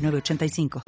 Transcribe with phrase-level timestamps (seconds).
[0.00, 0.82] 906985.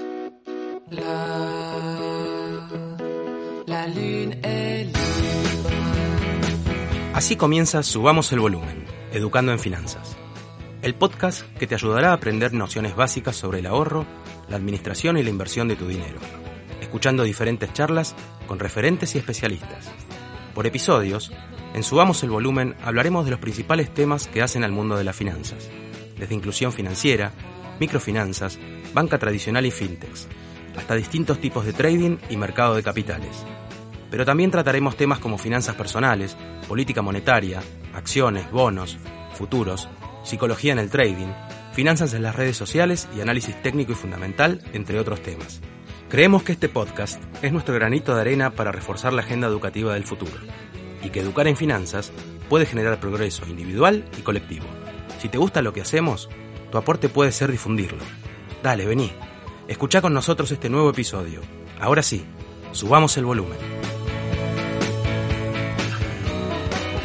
[7.14, 10.16] Así comienza Subamos el Volumen, Educando en Finanzas.
[10.82, 14.06] El podcast que te ayudará a aprender nociones básicas sobre el ahorro,
[14.48, 16.18] la administración y la inversión de tu dinero,
[16.80, 18.16] escuchando diferentes charlas
[18.48, 19.92] con referentes y especialistas.
[20.54, 21.30] Por episodios,
[21.74, 25.14] en Subamos el Volumen hablaremos de los principales temas que hacen al mundo de las
[25.14, 25.70] finanzas,
[26.18, 27.32] desde inclusión financiera,
[27.78, 28.58] microfinanzas,
[28.92, 30.28] banca tradicional y fintechs,
[30.76, 33.44] hasta distintos tipos de trading y mercado de capitales.
[34.10, 36.36] Pero también trataremos temas como finanzas personales,
[36.68, 37.62] política monetaria,
[37.94, 38.98] acciones, bonos,
[39.34, 39.88] futuros,
[40.22, 41.32] psicología en el trading,
[41.72, 45.60] finanzas en las redes sociales y análisis técnico y fundamental, entre otros temas.
[46.08, 50.04] Creemos que este podcast es nuestro granito de arena para reforzar la agenda educativa del
[50.04, 50.38] futuro
[51.02, 52.12] y que educar en finanzas
[52.50, 54.66] puede generar progreso individual y colectivo.
[55.18, 56.28] Si te gusta lo que hacemos,
[56.70, 58.04] tu aporte puede ser difundirlo.
[58.62, 59.10] Dale, vení.
[59.66, 61.40] Escucha con nosotros este nuevo episodio.
[61.80, 62.24] Ahora sí,
[62.70, 63.58] subamos el volumen.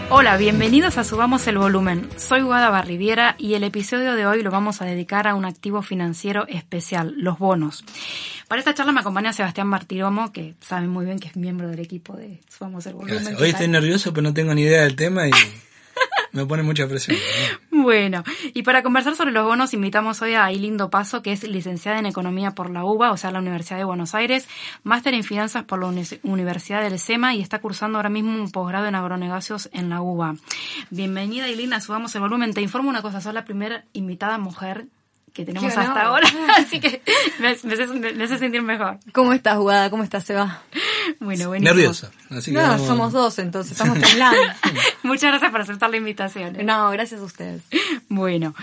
[0.09, 2.07] Hola, bienvenidos a Subamos el Volumen.
[2.15, 5.81] Soy Guada Barriviera y el episodio de hoy lo vamos a dedicar a un activo
[5.81, 7.83] financiero especial, los bonos.
[8.47, 11.79] Para esta charla me acompaña Sebastián Martiromo, que sabe muy bien que es miembro del
[11.79, 13.35] equipo de Subamos el Volumen.
[13.37, 15.31] Hoy estoy nervioso, pero no tengo ni idea del tema y
[16.31, 17.17] me pone mucha presión.
[17.79, 18.23] Bueno,
[18.55, 22.07] y para conversar sobre los bonos invitamos hoy a Ilindo Paso, que es licenciada en
[22.07, 24.47] Economía por la UBA, o sea, la Universidad de Buenos Aires,
[24.83, 28.87] máster en Finanzas por la Universidad del SEMA y está cursando ahora mismo un posgrado
[28.87, 30.37] en agronegocios en la UBA.
[30.89, 32.51] Bienvenida, Ilinda, subamos el volumen.
[32.51, 34.87] Te informo una cosa, sos la primera invitada mujer
[35.37, 36.27] que tenemos hasta ahora,
[36.57, 37.01] así que
[37.39, 37.49] me,
[38.23, 38.97] hace, sentir mejor.
[39.13, 39.91] ¿Cómo estás, jugada?
[39.91, 40.63] ¿Cómo estás, Seba?
[41.21, 41.73] Bueno, buenísimo.
[41.73, 42.11] Nerviosa.
[42.29, 44.41] Así que no, somos dos, entonces estamos temblando.
[45.03, 46.59] Muchas gracias por aceptar la invitación.
[46.59, 46.63] ¿eh?
[46.63, 47.61] No, gracias a ustedes.
[48.09, 48.53] Bueno,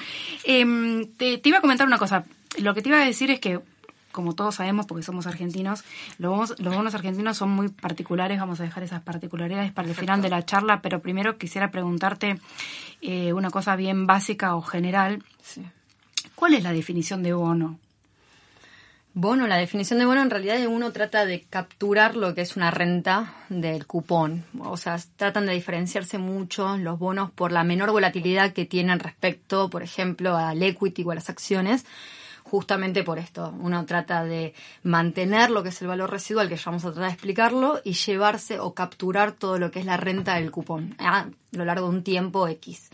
[0.44, 2.24] eh, te, te iba a comentar una cosa.
[2.58, 3.60] Lo que te iba a decir es que
[4.12, 5.84] como todos sabemos, porque somos argentinos,
[6.18, 10.28] los bonos, argentinos son muy particulares, vamos a dejar esas particularidades para el final de
[10.28, 12.38] la charla, pero primero quisiera preguntarte
[13.00, 15.24] eh, una cosa bien básica o general.
[15.42, 15.62] Sí.
[16.34, 17.78] ¿Cuál es la definición de bono?
[19.16, 22.72] Bono, la definición de bono en realidad uno trata de capturar lo que es una
[22.72, 24.44] renta del cupón.
[24.58, 29.70] O sea, tratan de diferenciarse mucho los bonos por la menor volatilidad que tienen respecto,
[29.70, 31.86] por ejemplo, al equity o a las acciones.
[32.42, 34.52] Justamente por esto, uno trata de
[34.82, 37.92] mantener lo que es el valor residual, que ya vamos a tratar de explicarlo, y
[37.92, 41.96] llevarse o capturar todo lo que es la renta del cupón a lo largo de
[41.96, 42.90] un tiempo X.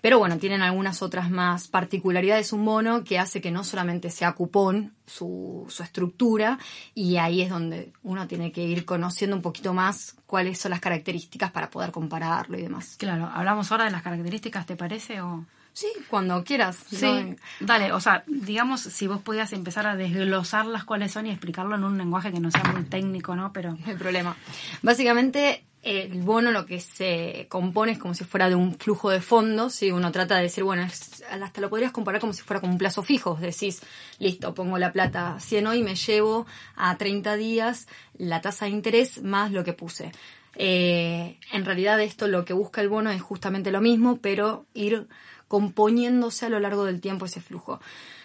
[0.00, 4.32] Pero bueno, tienen algunas otras más particularidades un bono que hace que no solamente sea
[4.32, 6.58] cupón su, su estructura
[6.94, 10.80] y ahí es donde uno tiene que ir conociendo un poquito más cuáles son las
[10.80, 12.96] características para poder compararlo y demás.
[12.98, 15.20] Claro, hablamos ahora de las características, ¿te parece?
[15.20, 15.44] O...
[15.78, 16.76] Sí, cuando quieras.
[16.90, 21.76] Sí, dale, o sea, digamos, si vos pudieras empezar a desglosarlas cuáles son y explicarlo
[21.76, 23.52] en un lenguaje que no sea muy técnico, ¿no?
[23.52, 23.78] Pero...
[23.86, 24.36] El problema.
[24.82, 29.20] Básicamente, el bono lo que se compone es como si fuera de un flujo de
[29.20, 32.72] fondos, si uno trata de decir, bueno, hasta lo podrías comparar como si fuera como
[32.72, 33.80] un plazo fijo, decís,
[34.18, 39.22] listo, pongo la plata 100 hoy, me llevo a 30 días la tasa de interés
[39.22, 40.12] más lo que puse.
[40.56, 45.06] Eh, en realidad esto lo que busca el bono es justamente lo mismo, pero ir
[45.46, 47.80] componiéndose a lo largo del tiempo ese flujo.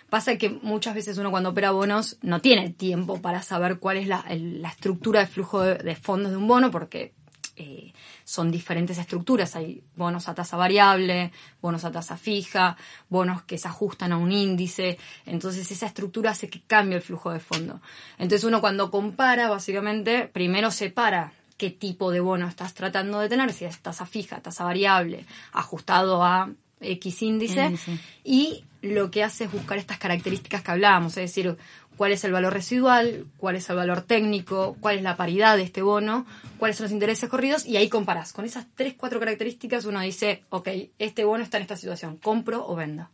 [0.09, 4.07] Pasa que muchas veces uno cuando opera bonos no tiene tiempo para saber cuál es
[4.07, 4.25] la,
[4.69, 7.13] estructura de flujo de fondos de un bono porque
[7.55, 7.93] eh,
[8.23, 9.55] son diferentes estructuras.
[9.55, 11.31] Hay bonos a tasa variable,
[11.61, 12.77] bonos a tasa fija,
[13.09, 14.97] bonos que se ajustan a un índice.
[15.25, 17.81] Entonces esa estructura hace que cambie el flujo de fondo.
[18.17, 23.53] Entonces uno cuando compara, básicamente, primero separa qué tipo de bono estás tratando de tener,
[23.53, 26.49] si es tasa fija, tasa variable, ajustado a
[26.83, 27.75] X índice,
[28.23, 31.57] y lo que hace es buscar estas características que hablábamos, es decir,
[31.95, 35.63] cuál es el valor residual, cuál es el valor técnico, cuál es la paridad de
[35.63, 36.25] este bono,
[36.57, 38.33] cuáles son los intereses corridos y ahí comparás.
[38.33, 40.69] Con esas tres, cuatro características uno dice, ok,
[40.99, 43.09] este bono está en esta situación, compro o venda.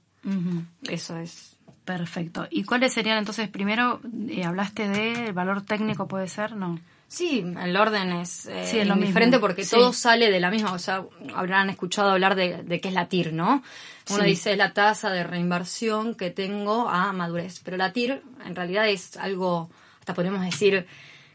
[0.87, 1.55] Eso es.
[1.85, 2.47] Perfecto.
[2.51, 6.55] ¿Y cuáles serían entonces, primero, eh, hablaste del valor técnico, puede ser?
[6.55, 6.79] No.
[7.09, 9.41] Sí, el orden es, eh, Sí, es lo diferente mismo.
[9.41, 9.71] porque Sí.
[9.71, 11.03] todo sale de la misma, o sea,
[11.35, 13.63] habrán escuchado hablar de, de qué es la TIR, ¿no?
[14.11, 14.29] Uno Sí.
[14.29, 18.87] dice es la tasa de reinversión que tengo a madurez, pero la TIR en realidad
[18.87, 20.85] es algo, hasta podemos decir,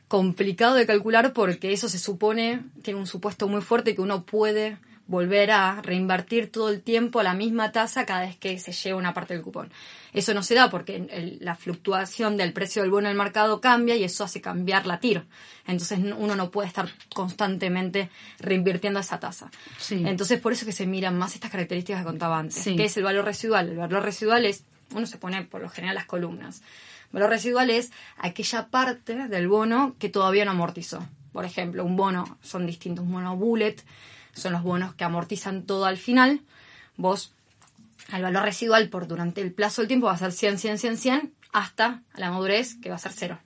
[0.07, 4.79] complicado de calcular porque eso se supone, tiene un supuesto muy fuerte que uno puede
[5.07, 9.13] volver a reinvertir todo el tiempo la misma tasa cada vez que se lleva una
[9.13, 9.71] parte del cupón.
[10.15, 13.61] Eso no se da porque el- la fluctuación del precio del bono en el mercado
[13.61, 15.27] cambia y eso hace cambiar la TIR.
[15.67, 19.51] Entonces uno no puede estar constantemente reinvirtiendo esa tasa.
[19.79, 20.03] Sí.
[20.07, 22.55] Entonces por eso que se miran más estas características que contaba antes.
[22.57, 22.77] Sí.
[22.77, 23.69] ¿Qué es el valor residual?
[23.71, 24.65] El valor residual es,
[24.95, 26.63] uno se pone por lo general las columnas.
[27.13, 31.07] El valor residual es aquella parte del bono que todavía no amortizó.
[31.33, 33.05] Por ejemplo, un bono, son distintos.
[33.05, 33.77] Un bono bullet
[34.35, 36.41] son los bonos que amortizan todo al final.
[36.97, 37.33] Vos,
[38.11, 40.97] al valor residual por durante el plazo del tiempo va a ser 100, 100, 100,
[40.99, 43.39] 100, hasta la madurez que va a ser cero.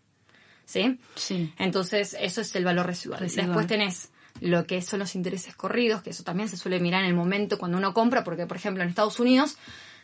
[0.65, 0.99] ¿Sí?
[1.15, 1.53] Sí.
[1.59, 3.21] Entonces, eso es el valor residual.
[3.21, 3.49] Residual.
[3.49, 7.09] Después tenés lo que son los intereses corridos, que eso también se suele mirar en
[7.09, 9.57] el momento cuando uno compra, porque, por ejemplo, en Estados Unidos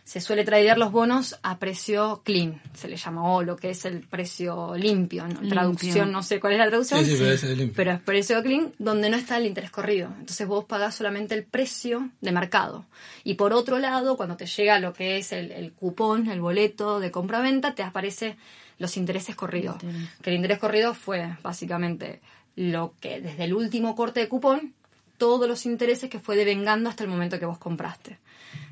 [0.04, 3.86] se suele tradear los bonos a precio clean, se le llama, o lo que es
[3.86, 5.40] el precio limpio, ¿no?
[5.40, 5.50] Limpio.
[5.50, 7.02] Traducción, no sé cuál es la traducción.
[7.04, 7.72] Sí, sí, pero es limpio.
[7.74, 10.12] Pero es precio clean donde no está el interés corrido.
[10.18, 12.84] Entonces vos pagás solamente el precio de mercado.
[13.24, 17.00] Y por otro lado, cuando te llega lo que es el, el cupón, el boleto
[17.00, 18.36] de compra-venta, te aparece
[18.78, 19.82] los intereses corridos.
[19.82, 20.10] Interés.
[20.20, 22.20] Que el interés corrido fue básicamente
[22.56, 24.74] lo que desde el último corte de cupón,
[25.16, 28.18] todos los intereses que fue devengando hasta el momento que vos compraste.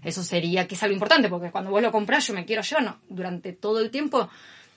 [0.03, 2.85] Eso sería que es algo importante, porque cuando vos lo comprás yo me quiero llevar,
[2.85, 4.29] no, durante todo el tiempo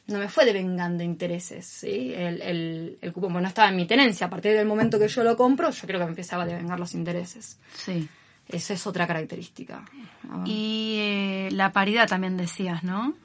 [0.07, 2.13] no me fue devengando intereses, ¿sí?
[2.13, 5.07] El, el, el cupón, bueno, no estaba en mi tenencia, a partir del momento que
[5.07, 7.57] yo lo compro, yo creo que me empezaba a devengar los intereses.
[7.73, 8.07] Sí.
[8.47, 9.83] Esa es otra característica.
[10.45, 13.15] Y eh, la paridad también decías, ¿no?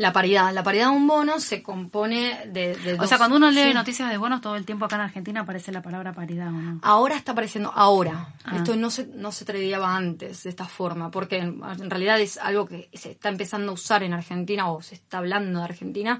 [0.00, 3.36] La paridad, la paridad de un bono se compone de, de O dos- sea, cuando
[3.36, 3.74] uno lee sí.
[3.74, 6.80] noticias de bonos todo el tiempo acá en Argentina aparece la palabra paridad, ¿o no?
[6.82, 8.32] Ahora está apareciendo, ahora.
[8.44, 8.56] Ah.
[8.56, 12.38] Esto no se, no se tradeaba antes de esta forma, porque en, en realidad es
[12.38, 16.18] algo que se está empezando a usar en Argentina o se está hablando de Argentina,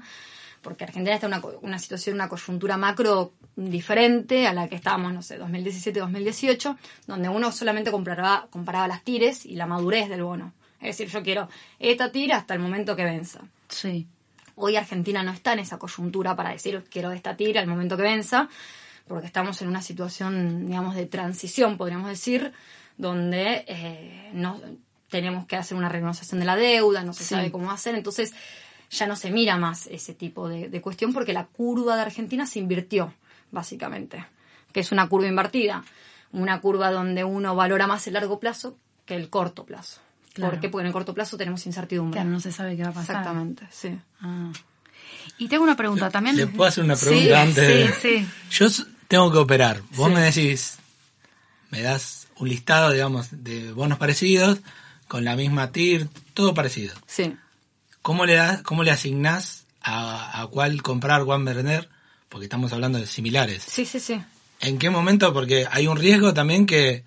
[0.61, 5.11] porque Argentina está en una, una situación, una coyuntura macro diferente a la que estábamos,
[5.11, 10.53] no sé, 2017-2018, donde uno solamente comparaba, comparaba las tires y la madurez del bono.
[10.79, 11.47] Es decir, yo quiero
[11.79, 13.41] esta tira hasta el momento que venza.
[13.71, 14.07] Sí.
[14.55, 18.03] Hoy Argentina no está en esa coyuntura para decir quiero esta tira al momento que
[18.03, 18.47] venza,
[19.07, 22.53] porque estamos en una situación, digamos, de transición, podríamos decir,
[22.97, 24.61] donde eh, no
[25.09, 27.35] tenemos que hacer una renegociación de la deuda, no se Sí.
[27.35, 28.33] sabe cómo hacer, entonces
[28.91, 32.45] ya no se mira más ese tipo de, de cuestión porque la curva de Argentina
[32.45, 33.13] se invirtió,
[33.51, 34.25] básicamente,
[34.73, 35.83] que es una curva invertida,
[36.33, 40.01] una curva donde uno valora más el largo plazo que el corto plazo.
[40.33, 40.51] Claro.
[40.53, 40.69] ¿Por qué?
[40.69, 42.17] Porque en el corto plazo tenemos incertidumbre.
[42.17, 43.17] Claro, no se sabe qué va a pasar.
[43.17, 43.97] Exactamente, sí.
[44.21, 44.51] Ah.
[45.37, 46.35] Y tengo una pregunta también.
[46.37, 47.67] ¿Le puedo hacer una Sí, pregunta antes
[48.01, 48.29] sí, de- sí.
[48.51, 48.67] Yo
[49.07, 49.81] tengo que operar.
[49.95, 50.13] Vos Sí.
[50.13, 50.77] me decís,
[51.69, 54.59] me das un listado, digamos, de bonos parecidos,
[55.07, 56.93] con la misma TIR, todo parecido.
[57.07, 57.35] Sí.
[58.01, 61.89] ¿Cómo le, das, cómo le asignás a, a cuál comprar, cuál vender?
[62.29, 63.63] Porque estamos hablando de similares.
[63.67, 64.21] Sí, sí, sí.
[64.61, 65.33] ¿En qué momento?
[65.33, 67.03] Porque hay un riesgo también que,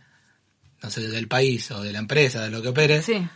[0.84, 3.26] no sé, del país o de la empresa, de lo que opere, Sí.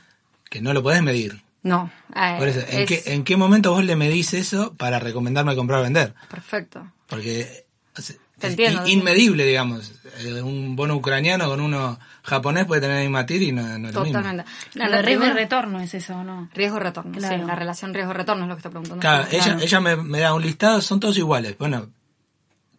[0.51, 1.43] que no lo podés medir.
[1.63, 1.91] No.
[2.15, 5.57] eh, Por eso, ¿en, es- qué, ¿En qué momento vos le medís eso para recomendarme
[5.57, 6.15] comprar o vender?
[6.31, 6.87] Perfecto.
[7.09, 7.65] Porque
[7.99, 8.87] o sea, Te es entiendo.
[8.87, 9.93] in- inmedible, digamos.
[10.21, 13.89] Eh, un bono ucraniano con uno japonés puede tener la misma TIR y no, no
[13.89, 14.19] es lo mismo.
[14.21, 14.51] Totalmente.
[14.75, 16.49] La La de riesgo y primera- retorno es eso, ¿o no?
[16.55, 17.39] Riesgo-retorno, Claro.
[17.39, 17.45] sí.
[17.45, 19.01] La relación riesgo-retorno es lo que está preguntando.
[19.01, 21.59] Claro, ella, ella me, me da un listado, son todos iguales.
[21.59, 21.89] Bueno,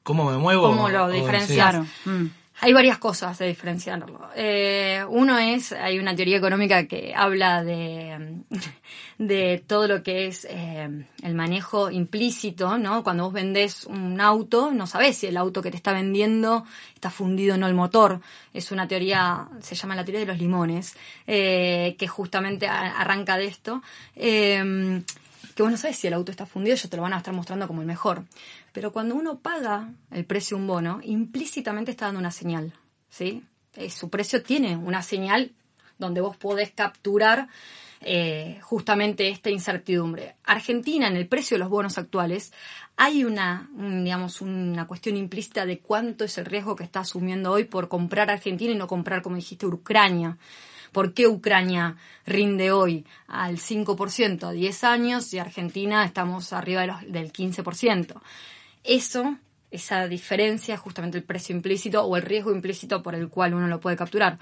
[0.03, 0.67] ¿cómo me muevo?
[0.69, 1.53] ¿Cómo lo sí.
[1.55, 1.85] Claro.
[2.05, 2.25] Mm.
[2.61, 4.29] Hay varias cosas de diferenciarlo.
[4.35, 8.41] Eh, uno es, hay una teoría económica que habla de,
[9.17, 13.01] de todo lo que es eh, el manejo implícito, ¿no?
[13.01, 17.09] Cuando vos vendés un auto, no sabés si el auto que te está vendiendo está
[17.09, 18.19] fundido o no el motor.
[18.53, 20.97] Es una teoría, se llama la teoría de los limones,
[21.27, 23.81] eh, que justamente arranca de esto.
[25.59, 27.33] Que vos no sabes si el auto está fundido, ellos te lo van a estar
[27.33, 28.23] mostrando como el mejor.
[28.71, 32.71] Pero cuando uno paga el precio de un bono, implícitamente está dando una señal,
[33.09, 33.43] ¿sí?
[33.75, 35.51] Eh, su precio tiene una señal
[35.97, 37.49] donde vos podés capturar
[37.99, 40.37] eh, justamente esta incertidumbre.
[40.45, 42.53] Argentina, en el precio de los bonos actuales,
[42.95, 47.51] hay una, un, digamos, una cuestión implícita de cuánto es el riesgo que está asumiendo
[47.51, 50.37] hoy por comprar Argentina y no comprar, como dijiste, Ucrania.
[50.91, 56.87] ¿Por qué Ucrania rinde hoy al 5% a 10 años y Argentina estamos arriba de
[56.87, 58.21] los- del 15%?
[58.83, 59.37] Eso,
[59.71, 63.79] esa diferencia justamente el precio implícito o el riesgo implícito por el cual uno lo
[63.79, 64.39] puede capturar.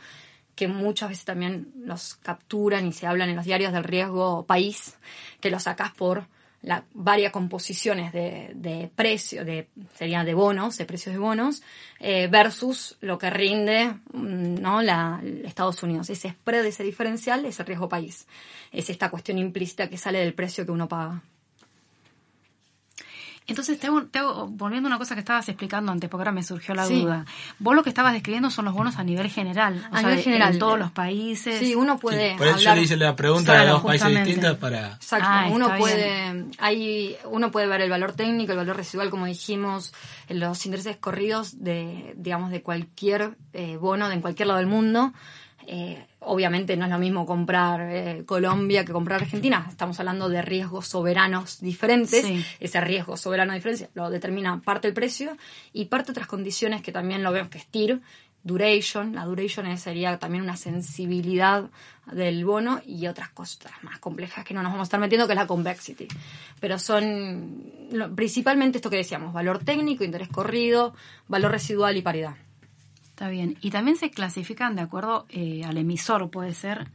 [0.55, 4.97] que muchas veces también los capturan y se hablan en los diarios del riesgo país,
[5.39, 6.25] que lo sacas por
[6.61, 11.61] la, varias composiciones de, de precio, de, sería de bonos, de precios de bonos,
[11.99, 14.81] eh, versus lo que rinde mm, ¿no?
[14.81, 16.09] la, Estados Unidos.
[16.09, 18.27] Ese spread, ese diferencial, es el riesgo país.
[18.71, 21.21] Es esta cuestión implícita que sale del precio que uno paga.
[23.47, 26.75] Entonces, te hago, volviendo a una cosa que estabas explicando antes, porque ahora me surgió
[26.75, 27.25] la duda.
[27.59, 29.87] Vos lo que estabas describiendo son los bonos a nivel general.
[29.89, 30.53] a nivel general.
[30.53, 31.57] En todos los países.
[31.57, 32.35] Sí, uno puede.
[32.35, 34.93] por eso yo le hice la pregunta de dos países distintos para.
[34.93, 35.27] Exacto.
[35.29, 39.93] Ah, uno puede, hay, uno puede ver el valor técnico, el valor residual, como dijimos,
[40.27, 45.13] los intereses corridos de, digamos, de cualquier eh, bono de en cualquier lado del mundo.
[45.69, 49.67] Eh, obviamente no es lo mismo comprar eh, Colombia que comprar Argentina.
[49.69, 52.25] Estamos hablando de riesgos soberanos diferentes.
[52.61, 55.35] Ese riesgo soberano diferente lo determina parte el precio
[55.73, 57.99] y parte otras condiciones que también lo vemos que es TIR,
[58.43, 59.13] duration.
[59.13, 61.69] La duration sería también una sensibilidad
[62.13, 65.33] del bono y otras cosas más complejas que no nos vamos a estar metiendo, que
[65.33, 66.07] es la convexity.
[66.61, 67.73] Pero son
[68.15, 70.95] principalmente esto que decíamos, valor técnico, interés corrido,
[71.27, 72.35] valor residual y paridad.
[73.17, 73.57] Está bien.
[73.61, 76.87] Y también se clasifican de acuerdo eh, al emisor, puede ser.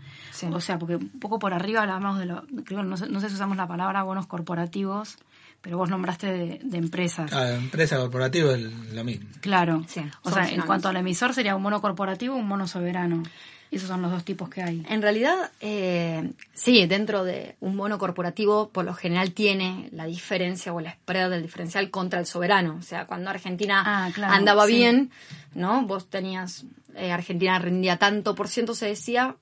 [0.53, 2.45] O sea, porque un poco por arriba hablamos de lo.
[2.65, 5.17] Creo, no, sé, no sé si usamos la palabra bonos corporativos,
[5.61, 7.33] pero vos nombraste de, empresas.
[7.33, 8.61] Ah, empresa corporativa es
[8.93, 9.31] lo mismo.
[9.41, 9.85] Claro.
[10.23, 13.25] o sea, en cuanto al emisor sería un bono corporativo o un bono soberano.
[13.73, 14.85] Esos son los dos tipos que hay.
[14.87, 20.75] En realidad, eh, sí, dentro de un bono corporativo, por lo general tiene la diferencia
[20.75, 22.77] o el spread del diferencial contra el soberano.
[22.79, 25.11] O sea, cuando Argentina ah, andaba bien,
[25.55, 25.87] ¿no?
[25.87, 29.37] Vos tenías, eh, Argentina rendía tanto por ciento, se decía,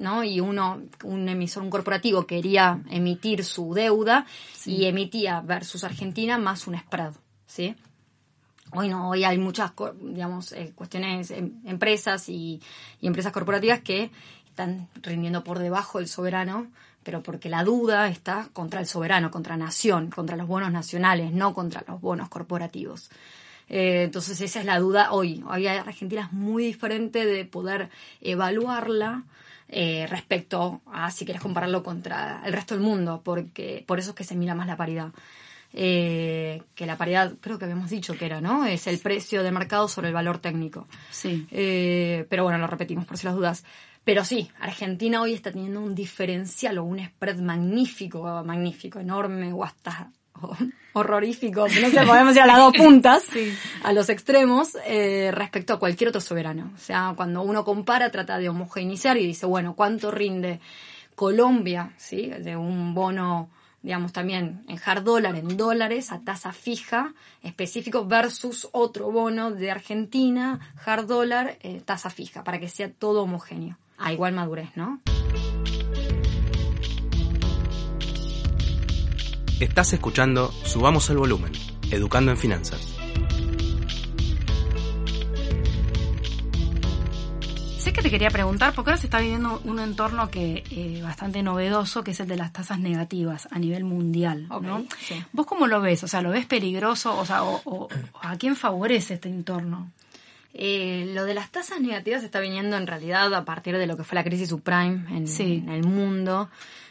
[0.00, 0.24] ¿no?
[0.24, 4.26] Y uno, un emisor, un corporativo quería emitir su deuda
[4.64, 7.12] y emitía versus Argentina más un spread,
[7.46, 7.76] ¿sí?
[8.72, 12.60] Hoy no, hoy hay muchas, digamos, eh, cuestiones, em, empresas y,
[13.00, 14.10] empresas corporativas que
[14.46, 16.66] están rindiendo por debajo del soberano,
[17.02, 21.54] pero porque la duda está contra el soberano, contra nación, contra los bonos nacionales, no
[21.54, 23.10] contra los bonos corporativos.
[23.68, 25.44] Eh, entonces esa es la duda hoy.
[25.48, 29.24] Hoy Argentina es muy diferente de poder evaluarla
[29.68, 34.16] eh, respecto a si quieres compararlo contra el resto del mundo, porque por eso es
[34.16, 35.12] que se mira más la paridad
[35.72, 38.64] eh, que la paridad, creo que habíamos dicho que era, ¿no?
[38.66, 40.88] Es el precio de mercado sobre el valor técnico.
[41.10, 41.46] Sí.
[41.50, 43.64] Eh, pero bueno, lo repetimos por si las dudas.
[44.04, 49.64] Pero sí, Argentina hoy está teniendo un diferencial o un spread magnífico, magnífico, enorme o
[49.64, 50.12] hasta
[50.92, 53.24] horrorífico, no sé, podemos ir a las dos puntas,
[53.82, 56.72] a los extremos, eh, respecto a cualquier otro soberano.
[56.74, 60.60] O sea, cuando uno compara, trata de homogeneizar y dice, bueno, ¿cuánto rinde
[61.14, 62.28] Colombia, ¿sí?
[62.28, 63.50] De un bono
[63.86, 69.70] digamos, también en hard dólar, en dólares, a tasa fija específico versus otro bono de
[69.70, 73.78] Argentina, hard dólar, eh, tasa fija, para que sea todo homogéneo.
[73.96, 75.00] A igual madurez, ¿no?
[79.60, 81.52] Estás escuchando Subamos el Volumen,
[81.92, 82.95] Educando en Finanzas.
[87.96, 92.04] Que te quería preguntar, porque ahora se está viviendo un entorno que eh, bastante novedoso,
[92.04, 94.84] que es el de las tasas negativas a nivel mundial, ¿no?
[95.32, 96.04] ¿Vos cómo lo ves?
[96.04, 97.18] O sea, ¿lo ves peligroso?
[97.18, 97.88] O sea, o,
[98.20, 99.92] ¿a quién favorece este entorno?
[100.52, 104.04] Eh, lo de las tasas negativas está viniendo en realidad a partir de lo que
[104.04, 106.50] fue la crisis subprime en, el mundo.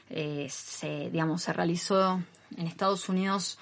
[0.10, 2.20] Eh, se, digamos, se realizó
[2.58, 3.60] en Estados Unidos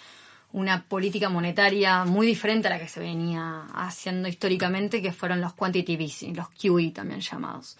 [0.53, 5.53] una política monetaria muy diferente a la que se venía haciendo históricamente, que fueron los
[5.53, 7.77] quantitative easing, los QE también llamados.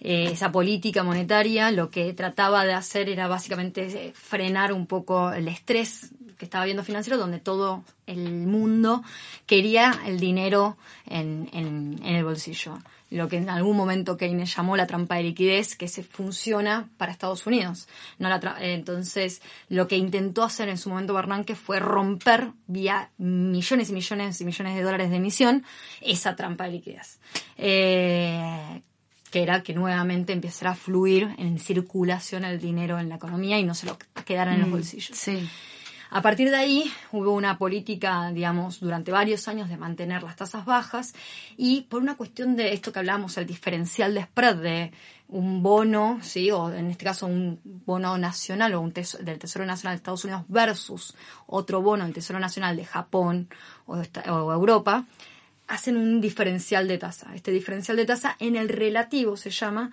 [0.00, 5.48] Eh, esa política monetaria lo que trataba de hacer era básicamente frenar un poco el
[5.48, 9.02] estrés que estaba viendo financiero, donde todo el mundo
[9.46, 12.78] quería el dinero en el bolsillo
[13.14, 17.12] lo que en algún momento Keynes llamó la trampa de liquidez, que se funciona para
[17.12, 17.86] Estados Unidos.
[18.18, 23.90] No la entonces, lo que intentó hacer en su momento Bernanke fue romper vía millones
[23.90, 25.64] y millones y millones de dólares de emisión
[26.00, 27.20] esa trampa de liquidez.
[27.56, 28.82] Eh,
[29.30, 33.64] que era que nuevamente empezara a fluir en circulación el dinero en la economía y
[33.64, 35.16] no se lo quedara en los mm, bolsillos.
[35.16, 35.48] Sí.
[36.14, 40.64] A partir de ahí hubo una política, digamos, durante varios años de mantener las tasas
[40.64, 41.12] bajas
[41.56, 44.92] y por una cuestión de esto que hablábamos, el diferencial de spread de
[45.26, 49.96] un bono, sí, o en este caso un bono nacional o un del Tesoro Nacional
[49.96, 51.16] de Estados Unidos versus
[51.48, 53.48] otro bono del Tesoro Nacional de Japón
[53.86, 55.06] o, o Europa,
[55.66, 57.34] hacen un diferencial de tasa.
[57.34, 59.90] Este diferencial de tasa en el relativo se llama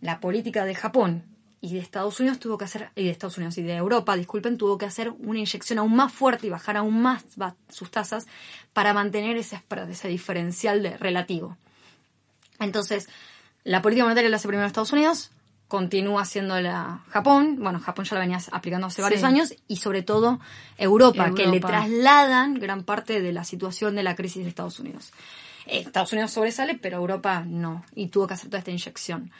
[0.00, 3.56] la política de Japón y de Estados Unidos tuvo que hacer, y de Estados Unidos
[3.58, 7.00] y de Europa, disculpen, tuvo que hacer una inyección aún más fuerte y bajar aún
[7.00, 7.24] más
[7.68, 8.26] sus tasas
[8.72, 11.56] para mantener ese ese diferencial de relativo.
[12.60, 13.08] Entonces,
[13.64, 15.32] La política monetaria la hace primero Estados Unidos,
[15.66, 16.22] continúa
[16.62, 20.38] la Japón, bueno, Japón ya la venía aplicando hace varios años, y sobre todo
[20.78, 21.68] Europa, que le Europa.
[21.68, 25.10] trasladan gran parte de la situación de la crisis de Estados Unidos.
[25.66, 29.32] Eh, Estados Unidos sobresale, pero Europa no, y tuvo que hacer toda esta inyección.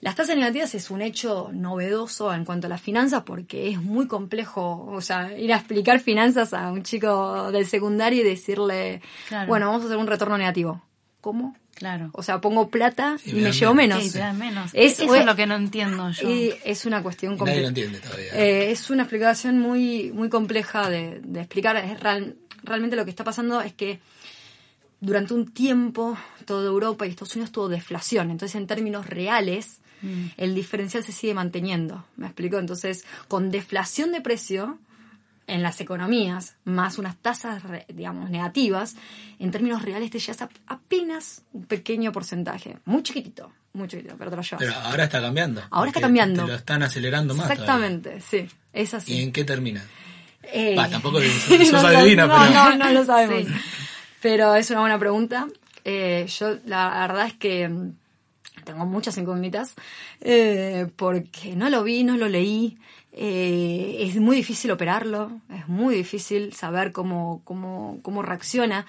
[0.00, 4.06] Las tasas negativas es un hecho novedoso en cuanto a las finanzas porque es muy
[4.06, 9.48] complejo, o sea, ir a explicar finanzas a un chico del secundario y decirle, Claro.
[9.48, 10.82] bueno, vamos a hacer un retorno negativo.
[11.22, 11.56] ¿Cómo?
[11.74, 12.10] Claro.
[12.12, 14.02] O sea, pongo plata Y y me llevo menos.
[14.04, 14.70] Sí, menos.
[14.74, 16.30] Es- Eso es lo que no entiendo yo.
[16.30, 17.68] Y es una cuestión Y nadie lo compleja.
[17.68, 18.32] entiende todavía.
[18.34, 21.76] Eh, es una explicación muy, muy compleja de, de explicar.
[21.76, 23.98] Es real- realmente lo que está pasando es que
[25.00, 28.30] durante un tiempo toda Europa y Estados Unidos tuvo deflación.
[28.30, 30.26] Entonces, en términos reales, Mm.
[30.36, 32.04] el diferencial se sigue manteniendo.
[32.16, 32.58] ¿Me explico?
[32.58, 34.78] Entonces, con deflación de precio
[35.46, 38.96] en las economías, más unas tasas, digamos, negativas,
[39.38, 42.78] en términos reales te llevas a- apenas un pequeño porcentaje.
[42.84, 44.58] Muy chiquitito, muy chiquitito, pero te lo llevas.
[44.58, 45.62] Pero ahora está cambiando.
[45.70, 46.42] Ahora está cambiando.
[46.42, 47.44] Te lo están acelerando más.
[47.48, 47.64] todavía.
[47.64, 48.48] Exactamente, sí.
[48.72, 49.14] Es así.
[49.14, 49.84] ¿Y en qué termina?
[50.42, 51.20] Eh, tampoco
[51.70, 53.48] sos no, adivina, no, pero- no, no lo sabemos.
[53.48, 53.54] Sí.
[54.20, 55.46] Pero es una buena pregunta.
[55.84, 57.92] Eh, yo la verdad es que mm,
[58.66, 59.74] tengo muchas incógnitas
[60.20, 62.76] eh, porque no lo vi, no lo leí.
[63.12, 68.84] Eh, es muy difícil operarlo, es muy difícil saber cómo, cómo, cómo reacciona.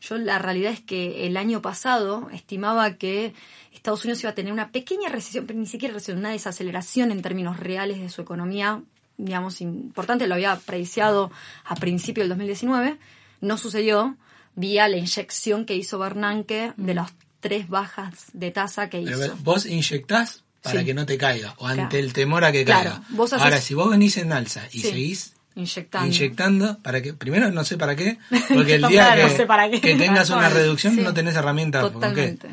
[0.00, 3.34] Yo la realidad es que el año pasado estimaba que
[3.72, 7.22] Estados Unidos iba a tener una pequeña recesión, pero ni siquiera recesión, una desaceleración en
[7.22, 8.82] términos reales de su economía,
[9.16, 10.26] digamos, importante.
[10.26, 11.30] Lo había prediciado
[11.64, 12.98] a principio del 2019.
[13.40, 14.16] No sucedió
[14.56, 19.36] vía la inyección que hizo Bernanke de las tres bajas de tasa que Pero hizo.
[19.42, 20.86] vos inyectás para Sí.
[20.86, 21.98] que no te caiga, o ante Claro.
[21.98, 23.06] el temor a que Claro, caiga.
[23.10, 24.88] vos haces- Ahora, si vos venís en alza y Sí.
[24.90, 26.06] seguís Inyectando.
[26.08, 28.18] inyectando, para que primero no sé para qué,
[28.54, 29.80] porque el día Claro, que, no sé para qué.
[29.80, 31.00] que tengas una reducción sí.
[31.00, 31.98] no tenés herramientas con qué.
[32.08, 32.48] Totalmente.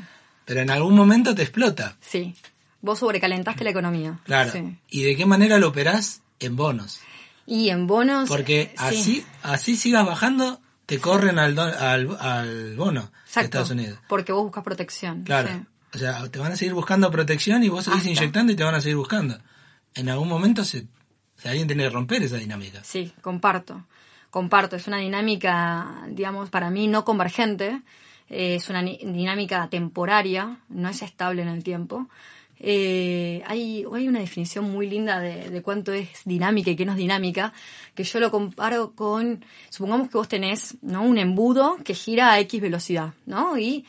[0.45, 1.97] Pero en algún momento te explota.
[2.01, 2.35] Sí.
[2.81, 4.19] Vos sobrecalentaste la economía.
[4.25, 4.51] Claro.
[4.51, 4.77] Sí.
[4.91, 6.21] ¿Y de qué manera lo operás?
[6.39, 6.99] En bonos.
[7.47, 8.29] Y en bonos.
[8.29, 8.83] Porque eh, sí.
[8.85, 13.99] así, así sigas bajando, te corren al, do- al, al bono de Estados Unidos.
[14.07, 15.23] Porque vos buscas protección.
[15.23, 15.49] Claro.
[15.49, 15.65] sí.
[15.93, 18.09] O sea, te van a seguir buscando protección y vos seguís Hasta.
[18.11, 19.37] inyectando y te van a seguir buscando.
[19.93, 22.83] En algún momento se, o sea, alguien tiene que romper esa dinámica.
[22.83, 23.85] Sí, comparto.
[24.29, 24.75] Comparto.
[24.75, 27.81] Es una dinámica, digamos, para mí no convergente.
[28.29, 32.09] Eh, es una dinámica temporaria, no es estable en el tiempo.
[32.59, 36.93] Eh, hay, hay una definición muy linda de, de cuánto es dinámica y qué no
[36.93, 37.53] es dinámica,
[37.93, 41.03] que yo lo comparo con, supongamos que vos tenés ¿no?
[41.03, 43.57] un embudo que gira a X velocidad, ¿no?
[43.57, 43.85] Y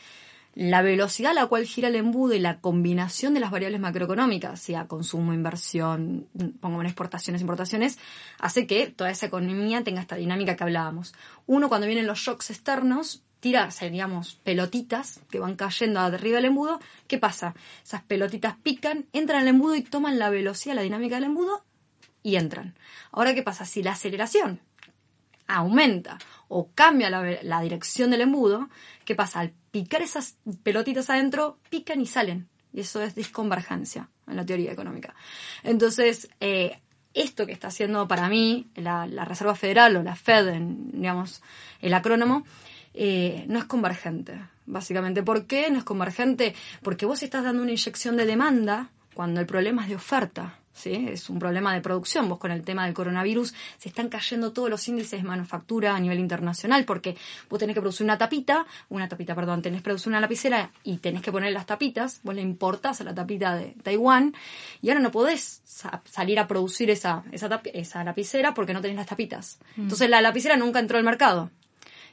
[0.57, 4.59] la velocidad a la cual gira el embudo y la combinación de las variables macroeconómicas,
[4.59, 6.25] sea consumo, inversión,
[6.59, 7.99] pongamos exportaciones, importaciones,
[8.39, 11.13] hace que toda esa economía tenga esta dinámica que hablábamos.
[11.45, 16.79] Uno, cuando vienen los shocks externos, tira, seríamos pelotitas que van cayendo arriba del embudo.
[17.07, 17.55] ¿Qué pasa?
[17.83, 21.63] Esas pelotitas pican, entran al embudo y toman la velocidad, la dinámica del embudo
[22.23, 22.75] y entran.
[23.11, 23.65] Ahora, ¿qué pasa?
[23.65, 24.61] Si la aceleración
[25.47, 26.17] aumenta
[26.49, 28.69] o cambia la, la dirección del embudo,
[29.05, 29.39] ¿qué pasa?
[29.39, 32.49] Al picar esas pelotitas adentro, pican y salen.
[32.73, 35.15] Y eso es disconvergencia en la teoría económica.
[35.63, 36.81] Entonces, eh,
[37.13, 40.53] esto que está haciendo para mí la, la Reserva Federal o la Fed,
[40.91, 41.41] digamos,
[41.81, 42.45] el acrónimo,
[42.99, 45.21] eh, no es convergente, básicamente.
[45.23, 46.55] ¿Por qué no es convergente?
[46.81, 50.59] Porque vos estás dando una inyección de demanda cuando el problema es de oferta.
[50.73, 51.07] ¿sí?
[51.09, 52.29] Es un problema de producción.
[52.29, 55.99] Vos con el tema del coronavirus se están cayendo todos los índices de manufactura a
[55.99, 57.15] nivel internacional porque
[57.49, 60.97] vos tenés que producir una tapita, una tapita, perdón, tenés que producir una lapicera y
[60.97, 64.35] tenés que poner las tapitas, vos le importás a la tapita de Taiwán
[64.81, 68.97] y ahora no podés sa- salir a producir esa, esa, esa lapicera porque no tenés
[68.97, 69.57] las tapitas.
[69.77, 71.49] Entonces la lapicera nunca entró al mercado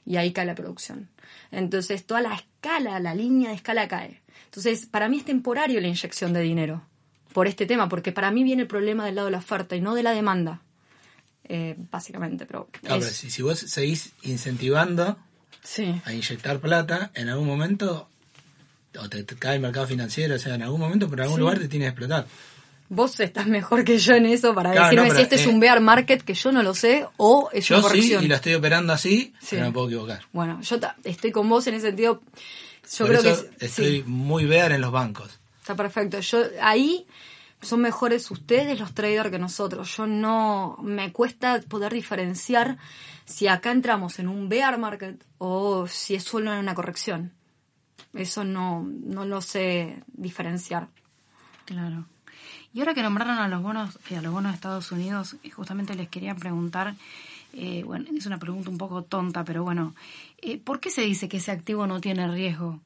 [0.06, 1.08] y ahí cae la producción.
[1.50, 4.20] Entonces toda la escala, la línea de escala cae.
[4.46, 6.82] Entonces para mí es temporario la inyección de dinero
[7.32, 9.80] por este tema, porque para mí viene el problema del lado de la oferta y
[9.80, 10.60] no de la demanda,
[11.48, 12.46] eh, básicamente.
[12.46, 15.16] Pero pero si, si vos seguís incentivando
[15.62, 16.00] sí.
[16.04, 18.08] a inyectar plata, en algún momento,
[19.00, 21.40] o te, te cae el mercado financiero, o sea, en algún momento por algún Sí.
[21.40, 22.26] lugar te tiene que explotar.
[22.94, 25.48] Vos estás mejor que yo en eso para Claro, decirme no, si este es eh,
[25.48, 28.24] un bear market que yo no lo sé o es Yo una sí, corrección.
[28.24, 29.46] y lo estoy operando así, Sí.
[29.50, 30.20] pero me puedo equivocar.
[30.32, 32.20] Bueno, yo ta- estoy con vos en ese sentido.
[32.96, 34.04] Yo Por creo eso que es- estoy sí.
[34.06, 35.38] muy bear en los bancos.
[35.60, 36.20] Está perfecto.
[36.20, 37.06] Yo ahí
[37.62, 39.96] son mejores ustedes los traders que nosotros.
[39.96, 42.76] Yo no me cuesta poder diferenciar
[43.24, 47.32] si acá entramos en un bear market o si es solo en una corrección.
[48.12, 50.88] Eso no, no lo sé diferenciar.
[51.64, 52.04] Claro.
[52.72, 55.50] Y ahora que nombraron a los bonos, eh, a los bonos de Estados Unidos, eh,
[55.50, 56.94] justamente les quería preguntar,
[57.52, 59.94] eh, bueno, es una pregunta un poco tonta, pero bueno,
[60.64, 62.80] ¿por qué se dice que ese activo no tiene riesgo?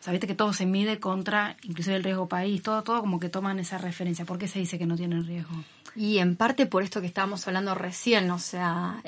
[0.00, 3.28] sea, viste que todo se mide contra, inclusive el riesgo país, todo, todo como que
[3.28, 4.24] toman esa referencia.
[4.24, 5.54] ¿Por qué se dice que no tienen riesgo?
[5.96, 9.02] Y en parte por esto que estábamos hablando recién, o sea,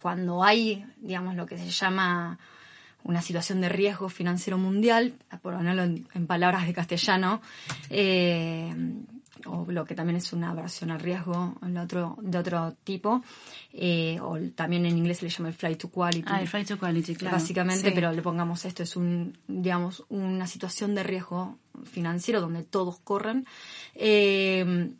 [0.00, 2.38] cuando hay, digamos, lo que se llama
[3.04, 7.40] una situación de riesgo financiero mundial, por ponerlo en, palabras de castellano,
[7.90, 8.74] eh,
[9.46, 13.22] o lo que también es una versión al riesgo de otro, de otro tipo,
[13.72, 16.24] eh, o también en inglés se le llama el flight to quality.
[16.26, 17.36] Ah, el flight to quality, claro.
[17.36, 22.98] Básicamente, pero le pongamos esto, es un, digamos, una situación de riesgo financiero donde todos
[22.98, 23.46] corren.
[23.94, 24.94] Eh,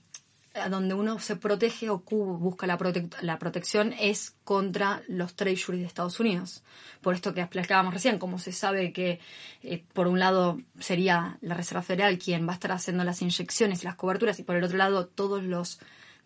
[0.68, 2.78] donde uno se protege o busca la,
[3.22, 6.62] la protección es contra los treasuries de Estados Unidos.
[7.00, 9.20] Por esto que explicábamos recién, como se sabe que
[9.62, 13.82] eh, por un lado sería la Reserva Federal quien va a estar haciendo las inyecciones
[13.82, 15.78] y las coberturas y por el otro lado todos los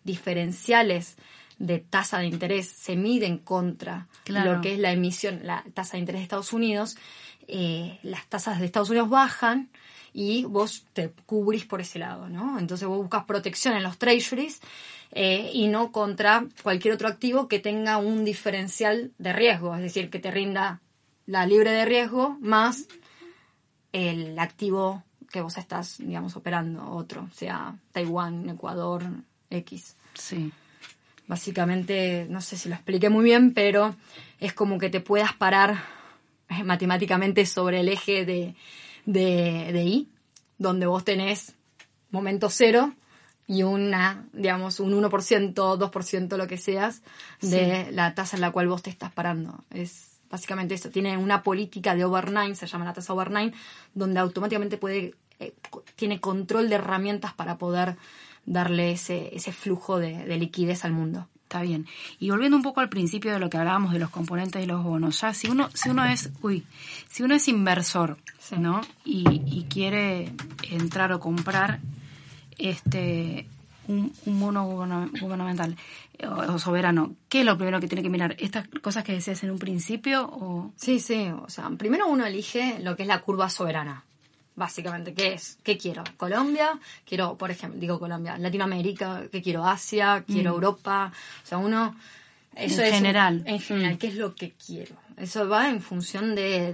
[0.03, 1.17] diferenciales
[1.59, 5.99] de tasa de interés se miden contra lo que es la emisión, la tasa de
[5.99, 6.97] interés de Estados Unidos,
[7.47, 9.69] eh, las tasas de Estados Unidos bajan
[10.13, 12.59] y vos te cubrís por ese lado, ¿no?
[12.59, 14.61] Entonces vos buscas protección en los treasuries
[15.11, 20.09] eh, y no contra cualquier otro activo que tenga un diferencial de riesgo, es decir,
[20.09, 20.81] que te rinda
[21.25, 22.87] la libre de riesgo más
[23.91, 29.03] el activo que vos estás, digamos, operando, otro, sea Taiwán, Ecuador,
[29.49, 29.95] X.
[30.13, 30.51] Sí.
[31.25, 33.95] Básicamente, no sé si lo expliqué muy bien, pero
[34.39, 35.83] es como que te puedas parar
[36.49, 38.55] eh, matemáticamente sobre el eje de,
[39.05, 40.09] de, de I,
[40.57, 41.53] donde vos tenés
[42.11, 42.93] momento cero
[43.47, 47.01] y una, digamos, un 1%, 2%, lo que seas,
[47.41, 49.63] de la tasa en la cual vos te estás parando.
[49.69, 50.89] Es básicamente eso.
[50.89, 53.53] Tiene una política de overnight, se llama la tasa overnight,
[53.93, 55.53] donde automáticamente puede, eh,
[55.95, 57.97] tiene control de herramientas para poder
[58.45, 61.27] darle ese, ese flujo de, de liquidez al mundo.
[61.53, 61.85] Está bien.
[62.19, 64.83] Y volviendo un poco al principio de lo que hablábamos de los componentes de los
[64.83, 66.65] bonos, ya si uno, si uno es, uy,
[67.07, 68.17] si uno es inversor,
[68.57, 68.81] ¿no?
[69.05, 70.33] Y, quiere
[70.71, 71.79] entrar o comprar
[72.57, 73.47] este
[73.87, 75.77] un, un bono gubernamental
[76.27, 78.35] o, soberano, ¿qué es lo primero que tiene que mirar?
[78.39, 80.25] ¿Estas cosas que decías en un principio?
[80.25, 80.73] O...
[80.75, 84.05] Sí, sí, o sea, primero uno elige lo que es la curva soberana
[84.55, 85.57] básicamente, ¿qué es?
[85.63, 86.03] ¿Qué quiero?
[86.17, 89.65] Colombia, quiero, por ejemplo, digo Colombia, Latinoamérica, ¿qué quiero?
[89.65, 90.53] Asia, quiero mm.
[90.53, 91.11] Europa,
[91.43, 91.95] o sea, uno...
[92.55, 93.43] Eso en general.
[93.47, 93.97] En general.
[93.97, 94.95] ¿qué es lo que quiero?
[95.17, 96.73] Eso va en función de,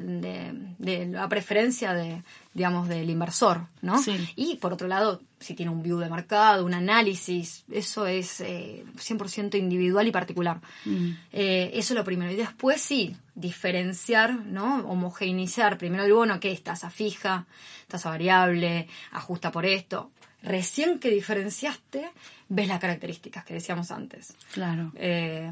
[0.77, 2.21] de, la preferencia de,
[2.53, 4.01] digamos, del inversor, ¿no?
[4.35, 8.83] Y por otro lado, si tiene un view de mercado, un análisis, eso es eh,
[8.97, 10.59] 100% individual y particular.
[10.85, 11.11] Mm.
[11.31, 12.31] Eh, eso es lo primero.
[12.31, 14.79] Y después sí, diferenciar, ¿no?
[14.87, 17.45] Homogeneizar primero el bono, que es tasa fija,
[17.87, 20.11] tasa variable, ajusta por esto.
[20.41, 22.09] Recién que diferenciaste,
[22.47, 24.33] ves las características que decíamos antes.
[24.53, 24.91] Claro.
[24.95, 25.51] Eh,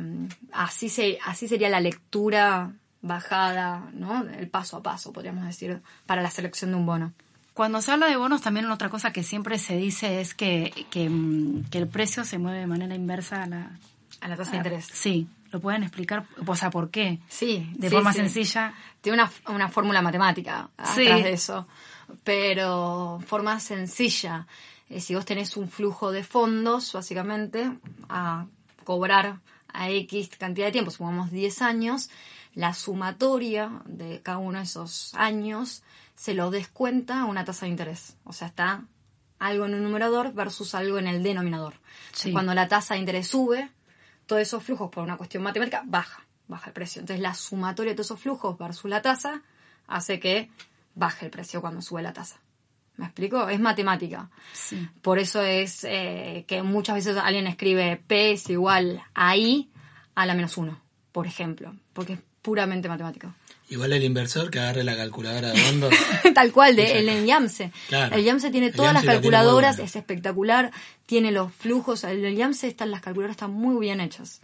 [0.53, 2.73] así, se, así sería la lectura
[3.07, 4.23] bajada, ¿no?
[4.23, 7.13] El paso a paso, podríamos decir, para la selección de un bono.
[7.53, 11.09] Cuando se habla de bonos, también otra cosa que siempre se dice es que, que,
[11.09, 13.71] mm, el precio se mueve de manera inversa a la,
[14.21, 14.87] a la tasa de interés.
[14.93, 16.25] Sí, ¿lo pueden explicar?
[16.45, 17.19] O sea, ¿por qué?
[17.29, 17.67] Sí.
[17.75, 18.73] De forma sencilla.
[19.01, 21.67] Tiene una, una fórmula matemática atrás de eso,
[22.23, 24.45] pero forma sencilla.
[24.89, 27.71] Eh, si vos tenés un flujo de fondos, básicamente,
[28.07, 28.45] a
[28.83, 29.39] cobrar
[29.73, 32.09] a X cantidad de tiempo, supongamos 10 años,
[32.57, 35.83] la sumatoria de cada uno de esos años
[36.15, 38.17] se lo descuenta a una tasa de interés.
[38.23, 38.83] O sea, está
[39.37, 41.75] algo en un numerador versus algo en el denominador.
[42.31, 43.69] Cuando la tasa de interés sube,
[44.25, 46.99] todos esos flujos, por una cuestión matemática, baja, baja el precio.
[46.99, 49.43] Entonces, la sumatoria de todos esos flujos versus la tasa
[49.85, 50.49] hace que
[50.95, 52.37] baje el precio cuando sube la tasa.
[52.95, 53.49] ¿Me explico?
[53.49, 54.31] Es matemática.
[55.03, 59.69] Por eso es eh, que muchas veces alguien escribe P es igual a I
[60.15, 63.33] a la menos uno, por ejemplo, porque puramente matemático.
[63.67, 65.93] Igual el inversor que agarre la calculadora de fondos.
[66.33, 67.73] Tal cual, de, el YAMSE.
[67.91, 70.71] El YAMSE tiene todas las calculadoras, es espectacular,
[71.05, 72.05] tiene los flujos.
[72.05, 74.39] El, YAMSE están, las calculadoras están muy bien hechas.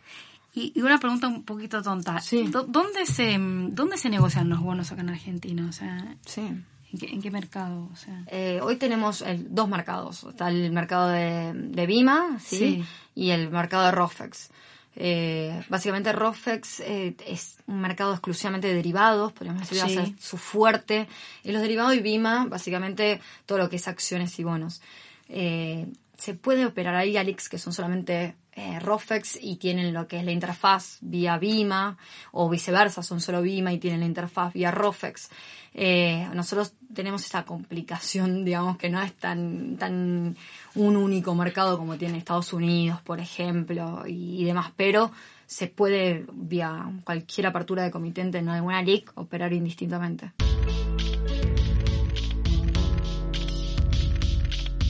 [0.54, 2.22] Y, una pregunta un poquito tonta.
[2.68, 5.66] ¿Dónde se dónde se negocian los bonos acá en Argentina?
[5.70, 6.42] O sea, sí.
[6.42, 7.90] ¿en, qué, mercado?
[7.90, 8.22] O sea.
[8.28, 10.26] Eh, hoy tenemos dos mercados.
[10.26, 12.84] Está el mercado de, de Bima ¿sí?
[13.16, 14.50] y el mercado de Rofex.
[14.96, 21.08] Eh, básicamente Rofex eh, es un mercado exclusivamente de derivados, podríamos decir, su fuerte
[21.44, 24.82] en los derivados y Bima, básicamente todo lo que es acciones y bonos.
[25.30, 30.20] Eh, se puede operar ahí Alix, que son solamente eh, Rofex y tienen lo que
[30.20, 31.98] es la interfaz vía Bima,
[32.32, 35.30] o viceversa, son solo Bima y tienen la interfaz vía Rofex.
[35.74, 40.38] Eh, nosotros tenemos esa complicación, digamos, que no es tan, tan
[40.76, 45.12] un único mercado como tiene Estados Unidos, por ejemplo, y, demás, pero
[45.46, 50.32] se puede, vía cualquier apertura de comitente en alguna LIC, operar indistintamente.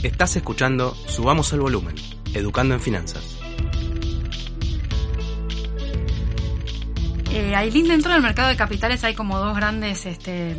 [0.04, 1.96] Estás escuchando Subamos el Volumen,
[2.34, 3.43] Educando en Finanzas.
[7.36, 10.56] Eh, Aileen, dentro del mercado de capitales hay como dos grandes este,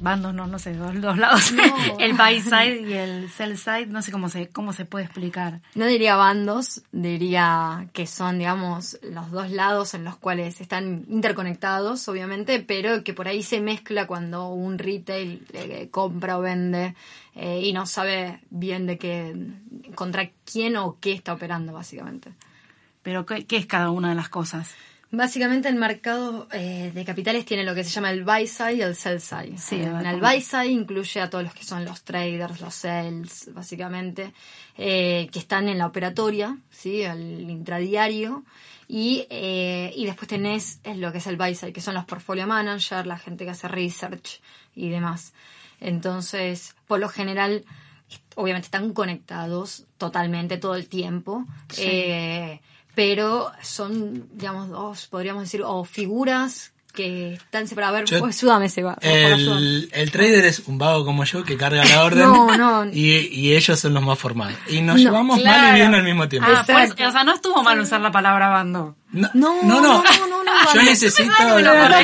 [0.00, 1.52] bandos, no, no sé, dos, dos lados.
[2.00, 5.60] el buy side y el sell side, no sé cómo se, cómo se puede explicar.
[5.76, 12.08] No diría bandos, diría que son, digamos, los dos lados en los cuales están interconectados,
[12.08, 16.96] obviamente, pero que por ahí se mezcla cuando un retail eh, compra o vende
[17.36, 19.36] eh, y no sabe bien de qué,
[19.94, 22.32] contra quién o qué está operando, básicamente.
[23.04, 24.74] Pero, ¿qué, qué es cada una de las cosas?
[25.12, 28.82] Básicamente el mercado eh, de capitales tiene lo que se llama el buy side y
[28.82, 29.58] el sell side.
[29.58, 33.50] Sí, Eh, el buy side incluye a todos los que son los traders, los sales,
[33.52, 34.32] básicamente,
[34.78, 38.44] eh, que están en la operatoria, sí, el intradiario.
[38.86, 42.46] Y, eh, y después tenés lo que es el buy side, que son los portfolio
[42.46, 44.40] managers, la gente que hace research
[44.74, 45.32] y demás.
[45.80, 47.64] Entonces, por lo general,
[48.34, 51.46] obviamente están conectados totalmente todo el tiempo.
[51.78, 52.60] Eh,
[53.00, 57.94] pero son, digamos, dos, podríamos decir, o figuras que están separadas.
[57.94, 58.98] A ver, Yo- pues, ayúdame, Seba.
[59.00, 62.84] El, el trader es un vago como yo que carga la orden No, no.
[62.92, 64.58] Y, y ellos son los más formales.
[64.68, 66.46] Y nos No, llevamos mal y bien al mismo tiempo.
[66.54, 68.96] Ah, pues, o sea, no estuvo mal usar la palabra bando.
[69.12, 69.80] No, No, no, no.
[69.80, 70.82] no, no, no, Yo no.
[70.82, 72.02] necesito la,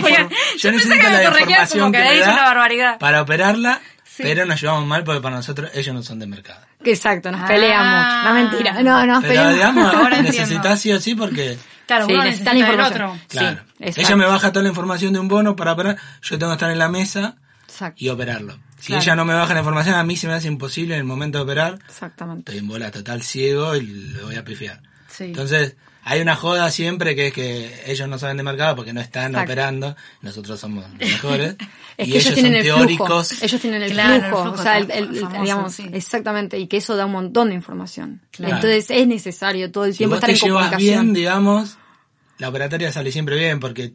[0.57, 2.99] yo necesito que me la información como que que me había dicho da una barbaridad.
[2.99, 3.81] para operarla,
[4.17, 4.23] Sí.
[4.23, 6.61] pero nos llevamos mal porque para nosotros ellos no son de mercado.
[6.85, 7.47] Exacto, nos Ah.
[7.47, 8.25] peleamos.
[8.25, 8.83] No, mentira.
[8.83, 9.55] No, nos Pero peleamos.
[9.55, 10.33] digamos, Ahora entiendo.
[10.41, 12.93] necesitas sí o sí porque Claro, Sí, uno necesita la información.
[13.11, 13.19] otro.
[13.29, 13.63] Claro.
[13.93, 16.55] Sí, ella me baja toda la información de un bono para operar, yo tengo que
[16.57, 17.37] estar en la mesa
[17.69, 17.97] Exacto.
[18.05, 18.59] y operarlo.
[18.81, 19.03] Si Claro.
[19.03, 21.39] ella no me baja la información, a mí se me hace imposible en el momento
[21.39, 21.79] de operar.
[21.87, 22.51] Exactamente.
[22.51, 24.81] Estoy en bola total ciego y lo voy a pifiar.
[25.09, 25.25] Sí.
[25.25, 25.77] Entonces,
[26.09, 29.33] hay una joda siempre que es que ellos no saben de mercado porque no están
[29.33, 29.51] Exacto.
[29.53, 31.57] operando, nosotros somos los mejores.
[31.97, 33.29] Es y que ellos tienen son el teóricos.
[33.29, 33.45] flujo.
[33.45, 34.51] Ellos tienen el Claro, el flujo.
[34.53, 35.91] o sea, el, tan el- famoso, digamos, sí.
[35.93, 36.59] exactamente.
[36.61, 38.21] Y que eso da un montón de información.
[38.31, 38.55] Claro.
[38.55, 41.05] Entonces es necesario todo el Si tiempo vos estar te en llevas comunicación.
[41.07, 41.77] bien, digamos,
[42.39, 43.93] la operatoria sale siempre bien porque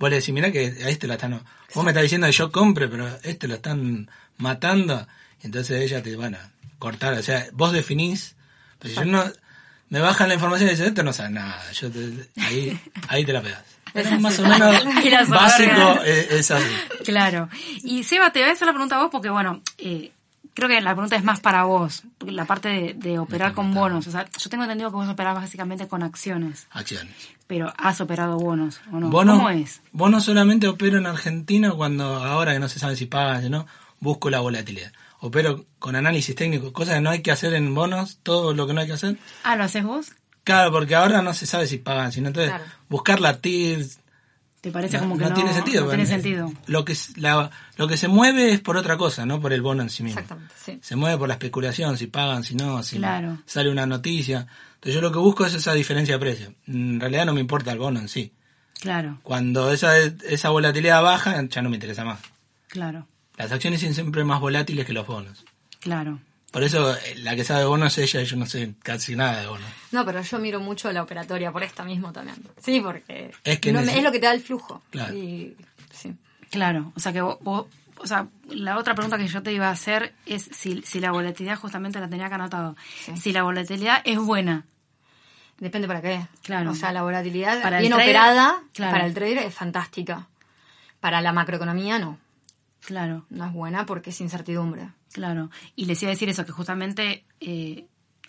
[0.00, 1.40] vos le decís, mira que a este lo están...
[1.72, 5.06] Vos me estás diciendo que yo compre, pero a este lo están matando.
[5.42, 7.14] Entonces ella te van a cortar.
[7.14, 8.34] O sea, vos definís...
[8.80, 9.22] Pero yo no...
[9.94, 11.62] Me bajan la información y dicen, esto no sabe nada.
[11.72, 12.78] Yo te- ahí,
[13.08, 13.62] ahí te la pegas.
[13.92, 14.84] Pero más o menos
[15.28, 16.66] básico es, es así.
[17.04, 17.48] Claro.
[17.84, 20.10] Y Seba, te voy a hacer la pregunta a vos porque, bueno, eh,
[20.52, 24.06] creo que la pregunta es más para vos, la parte de, de operar con bonos.
[24.08, 27.14] O sea, yo tengo entendido que vos operás básicamente con acciones, Acciones.
[27.46, 29.10] pero has operado bonos, ¿o no?
[29.10, 29.80] Bono, ¿Cómo es?
[29.92, 33.66] bono solamente opero en Argentina cuando ahora que no se sabe si pagan, si no,
[34.00, 34.92] busco la volatilidad.
[35.26, 38.74] Opero con análisis técnico, cosas que no hay que hacer en bonos, todo lo que
[38.74, 39.16] no hay que hacer.
[39.42, 40.08] Ah, ¿lo haces vos?
[40.44, 42.64] Claro, porque ahora no se sabe si pagan, sino entonces Claro.
[42.90, 43.86] buscar la TIR
[44.60, 45.84] ¿Te parece no, como que no no, tiene sentido.
[45.84, 46.52] no tiene bueno, sentido.
[46.66, 49.82] Lo que, la- lo que se mueve es por otra cosa, no por el bono
[49.82, 50.20] en sí mismo.
[50.20, 50.78] Exactamente, sí.
[50.82, 53.38] Se mueve por la especulación, si pagan, si no, si Claro.
[53.46, 54.46] sale una noticia.
[54.74, 56.54] Entonces yo lo que busco es esa diferencia de precio.
[56.66, 58.32] En realidad no me importa el bono en sí.
[58.80, 62.20] Claro, Cuando esa, esa volatilidad baja, ya no me interesa más.
[62.68, 65.44] claro, Las acciones son siempre más volátiles que los bonos.
[65.80, 66.18] claro.
[66.52, 69.16] Por eso eh, la que sabe de bonos es ella y yo no sé casi
[69.16, 69.66] nada de bonos.
[69.90, 72.36] No, pero yo miro mucho la operatoria por esta mismo también.
[72.62, 74.80] Sí, porque Es que no es lo que te da el flujo.
[74.90, 75.12] Claro.
[75.16, 75.56] Y,
[75.92, 76.14] sí.
[76.52, 77.66] Claro, o sea que vos, vos-
[77.96, 81.10] o sea, la otra pregunta que yo te iba a hacer es si, si la
[81.10, 83.16] volatilidad, justamente la tenía que anotado, Sí.
[83.16, 84.64] si la volatilidad es buena.
[85.58, 86.24] Depende para qué.
[86.44, 86.70] Claro.
[86.70, 88.92] O sea, la volatilidad Para bien trader, operada claro.
[88.92, 90.28] para el trader es fantástica.
[91.00, 92.16] Para la macroeconomía no.
[92.86, 94.90] Claro, No es buena porque es incertidumbre.
[95.12, 95.50] claro.
[95.76, 97.86] Y les iba a decir eso, que justamente, eh,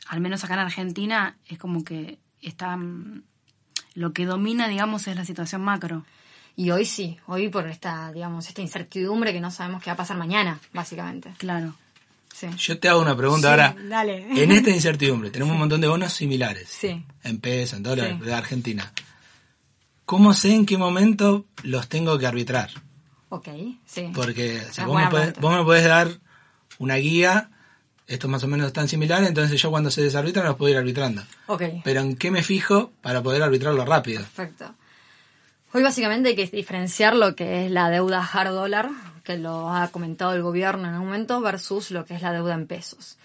[0.08, 3.24] al menos acá en Argentina, es como que está, mm,
[3.96, 6.06] lo que domina, digamos, es la situación macro.
[6.56, 9.98] Y hoy sí, hoy por esta, digamos, esta incertidumbre que no sabemos qué va a
[9.98, 11.34] pasar mañana, básicamente.
[11.38, 11.76] Claro,
[12.34, 12.48] Sí.
[12.58, 13.76] Yo te hago una pregunta Sí, ahora.
[13.90, 14.28] dale.
[14.44, 16.68] En esta incertidumbre, tenemos un montón de bonos similares.
[16.70, 17.02] Sí.
[17.24, 18.26] En pesos, en dólares, Sí.
[18.26, 18.92] de Argentina.
[20.06, 22.70] ¿Cómo sé en qué momento los tengo que arbitrar?
[23.30, 23.48] Ok,
[23.86, 24.12] sí.
[24.14, 26.10] Porque o sea, vos, me podés, vos me podés dar
[26.78, 27.50] una guía,
[28.08, 31.24] estos más o menos están similares, entonces yo cuando se desarbitran los puedo ir arbitrando.
[31.48, 31.64] Ok.
[31.84, 34.22] Pero ¿en qué me fijo para poder arbitrarlo rápido?
[34.22, 34.74] Perfecto.
[35.74, 38.92] Hoy básicamente hay que diferenciar lo que es la deuda hard dólar,
[39.24, 42.54] que lo ha comentado el gobierno en un momento, versus lo que es la deuda
[42.54, 43.18] en pesos.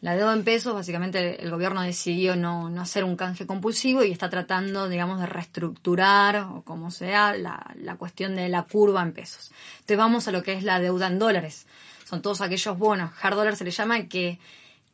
[0.00, 4.12] La deuda en pesos, básicamente el gobierno decidió no, no hacer un canje compulsivo y
[4.12, 9.12] está tratando, digamos, de reestructurar, o como sea, la, la cuestión de la curva en
[9.12, 9.50] pesos.
[9.74, 11.66] Entonces vamos a lo que es la deuda en dólares.
[12.08, 14.38] Son todos aquellos bonos, hard dollar se le llama, que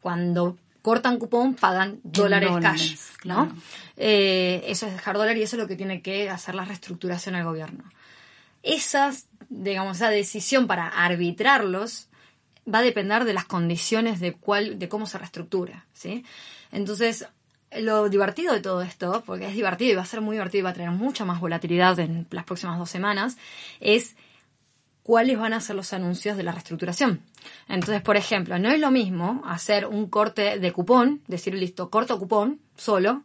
[0.01, 3.47] cuando cortan cupón pagan dólares, dólares, cash, claro.
[3.47, 3.57] ¿no?
[3.99, 7.35] Eh, eso es hard dólar y eso es lo que tiene que hacer la reestructuración
[7.35, 7.85] el gobierno.
[8.62, 12.09] Esas, digamos, esa decisión para arbitrarlos
[12.72, 16.24] va a depender de las condiciones de cuál, de cómo se reestructura, ¿sí?
[16.72, 17.27] Entonces,
[17.81, 20.64] lo divertido de todo esto, porque es divertido y va a ser muy divertido y
[20.64, 23.37] va a tener mucha más volatilidad en las próximas dos semanas,
[23.81, 24.16] es
[25.03, 27.20] cuáles van a ser los anuncios de la reestructuración.
[27.68, 32.18] Entonces, por ejemplo, no es lo mismo hacer un corte de cupón, decir listo, corto
[32.18, 33.22] cupón solo,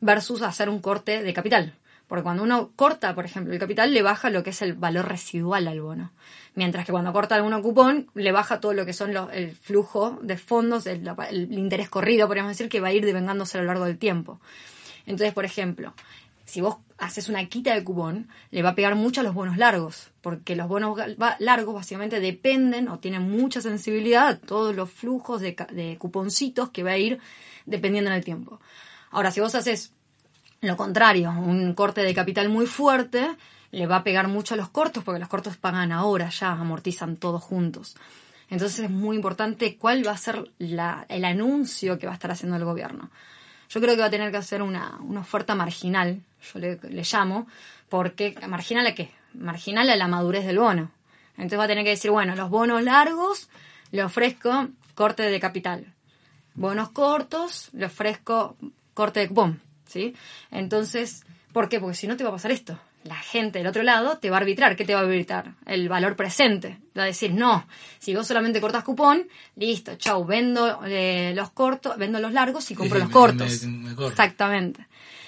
[0.00, 1.74] versus hacer un corte de capital.
[2.06, 5.08] Porque cuando uno corta, por ejemplo, el capital, le baja lo que es el valor
[5.08, 6.12] residual al bono.
[6.54, 10.18] Mientras que cuando corta alguno cupón, le baja todo lo que son los, el flujo
[10.22, 13.68] de fondos, el, el, interés corrido, podríamos decir, que va a ir devengándose a lo
[13.68, 14.38] largo del tiempo.
[15.06, 15.94] Entonces, por ejemplo,
[16.44, 19.56] si vos haces una quita de cupón, le va a pegar mucho a los bonos
[19.56, 20.98] largos, porque los bonos
[21.38, 26.82] largos básicamente dependen o tienen mucha sensibilidad a todos los flujos de, de cuponcitos que
[26.82, 27.18] va a ir
[27.64, 28.60] dependiendo en el tiempo.
[29.10, 29.93] Ahora, si vos haces
[30.66, 33.36] lo contrario, un corte de capital muy fuerte
[33.70, 37.16] le va a pegar mucho a los cortos, porque los cortos pagan ahora, ya amortizan
[37.16, 37.96] todos juntos.
[38.50, 42.56] Entonces es muy importante cuál va a ser el anuncio que va a estar haciendo
[42.56, 43.10] el gobierno.
[43.68, 46.22] Yo creo que va a tener que hacer una, una oferta marginal,
[46.52, 47.48] yo le, le, llamo,
[47.88, 49.10] porque marginal a qué?
[49.32, 50.90] Marginal a la madurez del bono.
[51.36, 53.48] Entonces va a tener que decir, bueno, los bonos largos
[53.90, 55.92] le ofrezco corte de capital.
[56.54, 58.56] Bonos cortos le ofrezco
[58.92, 59.60] corte de cupón.
[59.94, 60.14] ¿Sí?
[60.50, 61.80] Entonces, ¿por qué?
[61.80, 62.78] Porque si no te va a pasar esto.
[63.04, 64.76] La gente del otro lado te va a arbitrar.
[64.76, 65.52] ¿Qué te va a arbitrar?
[65.66, 66.78] El valor presente.
[66.96, 67.66] Va a decir, no,
[67.98, 72.74] si vos solamente cortas cupón, listo, chau, vendo eh, los cortos, vendo los largos y
[72.74, 73.62] compro Sí, los me- cortos.
[73.66, 74.08] me- me corto.
[74.10, 74.86] Exactamente.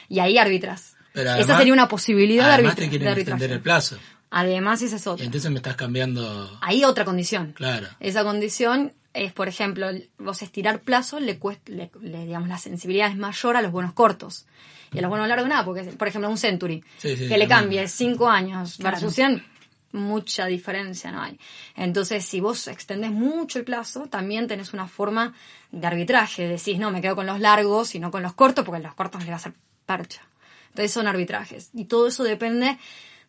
[0.09, 0.97] Y ahí arbitras.
[1.13, 3.31] Pero Esa sería una posibilidad de, arbitra- te de quieren arbitraje.
[3.33, 3.99] extender el plazo.
[4.31, 5.25] Además, esa es Y otra.
[5.27, 6.59] entonces me estás cambiando.
[6.63, 7.53] Ahí otra condición.
[7.53, 7.89] Claro.
[8.01, 13.09] Esa condición es, por ejemplo, vos estirar plazo, le, cuesta, le, le- digamos, la sensibilidad
[13.11, 14.47] es mayor a los bonos cortos.
[14.93, 17.49] Y a los bonos largos nada, porque, por ejemplo, un Century, Sí, sí, que le
[17.49, 18.97] cambie 5 años Claro.
[18.97, 19.45] versus 100,
[19.93, 21.39] mucha diferencia no hay.
[21.75, 25.35] Entonces, si vos extendés mucho el plazo, también tenés una forma
[25.73, 26.47] de arbitraje.
[26.47, 29.23] Decís, no, me quedo con los largos y no con los cortos, porque los cortos
[29.23, 29.55] le va a hacer
[29.87, 30.23] percha.
[30.69, 31.71] Entonces son arbitrajes.
[31.75, 32.79] Y todo eso depende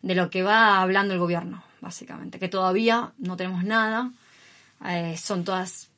[0.02, 2.38] de lo que va hablando el gobierno, básicamente.
[2.38, 4.10] Que todavía no tenemos nada.
[4.84, 5.88] Eh, son todas...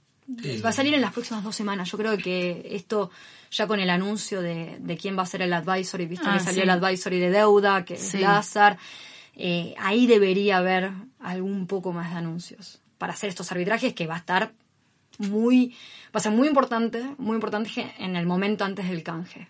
[0.42, 0.60] Sí.
[0.60, 1.90] Va a salir en las próximas dos semanas.
[1.90, 3.10] Yo creo que esto,
[3.50, 6.44] ya con el anuncio de, de quién va a ser el advisory, viste Ah, que
[6.44, 6.62] salió sí.
[6.62, 8.18] el advisory de deuda, que Sí.
[8.18, 8.78] es Lazar,
[9.34, 14.14] eh, ahí debería haber algún poco más de anuncios para hacer estos arbitrajes que va
[14.14, 14.52] a estar
[15.18, 15.74] muy,
[16.14, 19.48] va a ser muy importante, muy importante en el momento antes del canje.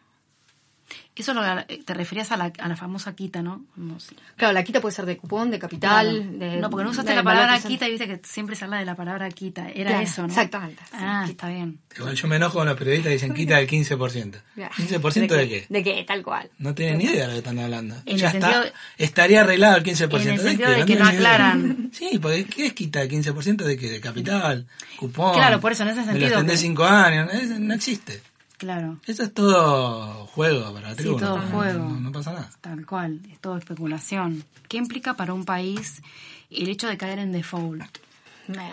[1.17, 1.43] Eso lo,
[1.85, 3.63] te referías a la, a la famosa quita, ¿no?
[3.99, 6.39] Si- Claro, la quita puede ser de cupón, de capital, Claro.
[6.55, 6.57] de...
[6.61, 8.87] no, porque no usaste de la palabra quita y viste que siempre se habla de
[8.87, 9.69] la palabra quita.
[9.69, 10.29] Era Claro, eso, ¿no?
[10.29, 11.31] exactamente, sí, Ah, quita.
[11.33, 11.79] está bien.
[11.97, 14.41] Igual yo me enojo con los periodistas que dicen quita el 15%.
[14.57, 14.71] Ya.
[14.71, 15.67] ¿15% de qué?
[15.69, 16.49] De qué, tal cual.
[16.59, 17.97] No tienen ni idea de lo que están hablando.
[18.07, 20.21] En ya el está, sentido- estaría arreglado el 15%.
[20.23, 20.81] En el ¿De sentido qué?
[20.81, 21.91] de que no aclaran.
[21.93, 23.91] Sí, porque ¿qué es quitar el 15% de qué?
[23.91, 25.35] De capital, cupón.
[25.35, 27.29] Claro, por eso, en ese sentido que- 5 años.
[27.35, 28.23] es- no existe.
[28.61, 31.27] Claro, Eso es todo juego para la Sí, tribuna.
[31.27, 31.79] todo no, juego.
[31.89, 32.51] No, no pasa nada.
[32.61, 33.21] tal cual.
[33.33, 34.45] Es todo especulación.
[34.69, 36.03] ¿Qué implica para un país
[36.51, 37.83] el hecho de caer en default?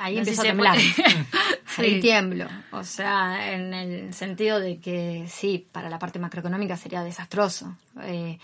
[0.01, 0.77] Ahí No si a temblar.
[1.77, 1.99] Ahí Sí.
[2.01, 2.47] tiemblo.
[2.71, 7.77] O sea, en el sentido de que sí, para la parte macroeconómica sería desastroso.
[8.01, 8.39] Eh,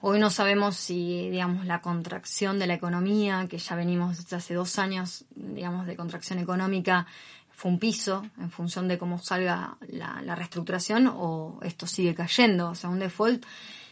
[0.00, 4.54] hoy no sabemos si, digamos, la contracción de la economía, que ya venimos desde hace
[4.54, 7.06] dos años, digamos, de contracción económica,
[7.60, 12.70] fue un piso en función de cómo salga la, la reestructuración o esto sigue cayendo.
[12.70, 13.44] O sea, un default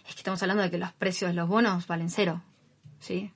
[0.08, 2.40] es que estamos hablando de que los precios de los bonos valen cero.
[2.98, 3.30] ¿Sí?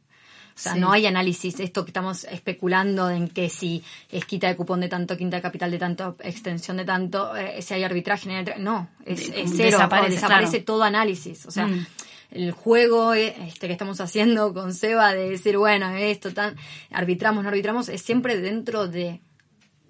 [0.55, 0.81] O sea, Sí.
[0.81, 1.61] no hay análisis.
[1.61, 5.43] Esto que estamos especulando en que si es quita de cupón de tanto, quinta de
[5.43, 9.65] capital de tanto, extensión de tanto, eh, si hay arbitraje, no es, es cero.
[9.77, 10.65] desaparece, desaparece claro.
[10.65, 11.45] todo análisis.
[11.45, 11.87] O sea, Mm.
[12.31, 16.57] el juego eh, este que estamos haciendo con Seba de decir, bueno, esto tan,
[16.91, 19.21] arbitramos, no arbitramos, es siempre dentro de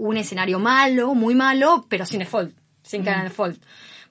[0.05, 3.05] un escenario malo, muy malo, pero sin default, sin Mm.
[3.05, 3.63] caer en default.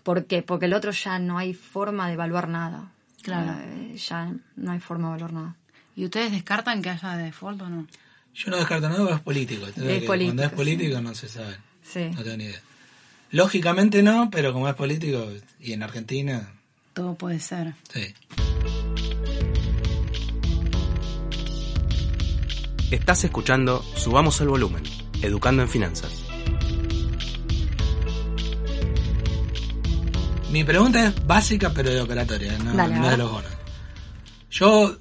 [0.03, 0.41] ¿Por qué?
[0.41, 2.91] Porque el otro ya no hay forma de evaluar nada.
[3.21, 3.59] Claro.
[3.61, 5.55] Eh, ya no hay forma de evaluar nada.
[5.95, 7.87] ¿Y ustedes descartan que haya default o no?
[8.33, 9.67] Yo no descarto nada, porque es político.
[9.67, 10.55] Es que político, Cuando es sí.
[10.55, 11.57] político no se sabe.
[11.83, 12.09] Sí.
[12.15, 12.61] No tengo ni idea.
[13.31, 15.27] Lógicamente no, pero como es político
[15.59, 16.53] y en Argentina,
[16.93, 17.73] Todo puede ser.
[17.93, 18.13] sí.
[22.91, 24.83] Estás escuchando Subamos el Volumen,
[25.21, 26.11] Educando en Finanzas.
[30.51, 33.51] Mi pregunta es básica pero de operatoria, no, Dale, no de los bonos.
[34.49, 34.97] Yo,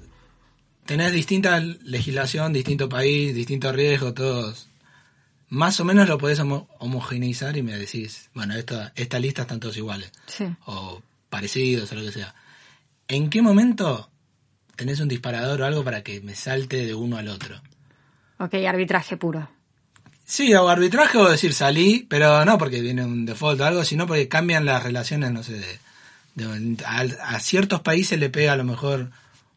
[0.85, 4.67] tenés distinta legislación, distinto país, distintos riesgos, todos.
[5.49, 9.59] Más o menos lo podés homo- homogeneizar y me decís, bueno, esta, esta lista están
[9.59, 10.11] todos iguales.
[10.27, 10.45] Sí.
[10.65, 12.33] O parecidos o lo que sea.
[13.09, 14.09] ¿En qué momento
[14.77, 17.61] tenés un disparador o algo para que me salte de uno al otro?
[18.39, 19.49] Ok, arbitraje puro.
[20.31, 24.07] Sí, o arbitraje o decir salí, pero no porque viene un default o algo, sino
[24.07, 25.79] porque cambian las relaciones, no sé, de,
[26.47, 27.01] de- a,
[27.35, 29.11] a ciertos países le pega a lo mejor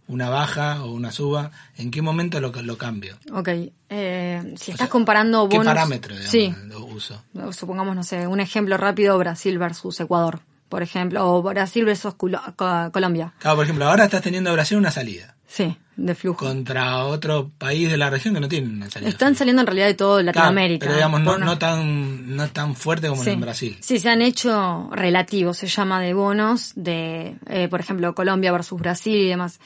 [0.08, 1.52] una baja o una suba.
[1.78, 3.16] ¿En qué momento lo, lo cambio?
[3.32, 3.48] Ok,
[3.88, 5.72] eh, si O estás sea, comparando ¿Qué bonos...
[5.72, 7.22] parámetro, digamos, Sí, lo uso?
[7.52, 13.32] supongamos, no sé, un ejemplo rápido, Brasil versus Ecuador, por ejemplo, o Brasil versus Colombia.
[13.38, 16.44] Claro, por ejemplo, ahora estás teniendo Brasil una salida Sí, de flujo.
[16.44, 19.08] contra otro país de la región que no tiene una salida.
[19.08, 20.80] Están saliendo en realidad de todo Claro, Latinoamérica.
[20.86, 23.30] pero digamos, no, una- no tan no tan fuerte como Sí.
[23.30, 23.76] en Brasil.
[23.80, 28.80] Sí, se han hecho relativos, se llama de bonos, de, eh, por ejemplo, Colombia versus
[28.80, 29.60] Brasil y demás.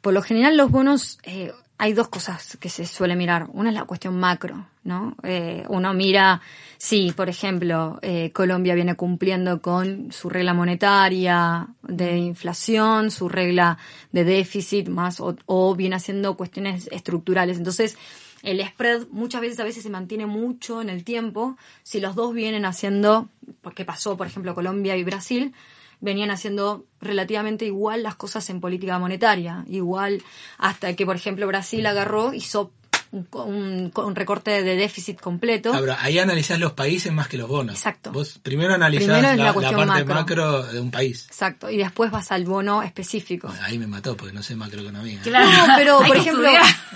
[0.00, 3.48] Por lo general los bonos, eh, hay dos cosas que se suele mirar.
[3.52, 5.14] Una es la cuestión macro, ¿no?
[5.22, 6.40] Eh, uno mira
[6.78, 13.78] si, por ejemplo, eh, Colombia viene cumpliendo con su regla monetaria de inflación, su regla
[14.12, 17.58] de déficit, más o, o viene haciendo cuestiones estructurales.
[17.58, 17.96] Entonces,
[18.42, 22.32] el spread muchas veces a veces se mantiene mucho en el tiempo si los dos
[22.32, 23.28] vienen haciendo,
[23.60, 25.52] porque pasó, por ejemplo, Colombia y Brasil,
[26.00, 30.22] venían haciendo relativamente igual las cosas en política monetaria, igual
[30.58, 32.72] hasta que, por ejemplo, Brasil agarró, hizo
[33.12, 35.72] un, un- un recorte de déficit completo.
[35.72, 37.76] Ah, pero ahí analizás los países más que los bonos.
[37.76, 38.10] Exacto.
[38.12, 40.14] Vos primero analizás Primero la, la la cuestión parte macro.
[40.14, 40.62] macro.
[40.72, 41.24] de un país.
[41.28, 43.46] Exacto, y después vas al bono específico.
[43.48, 45.20] Bueno, ahí me mató porque no sé macroeconomía.
[45.22, 45.48] Claro.
[45.48, 46.48] No, pero por ejemplo,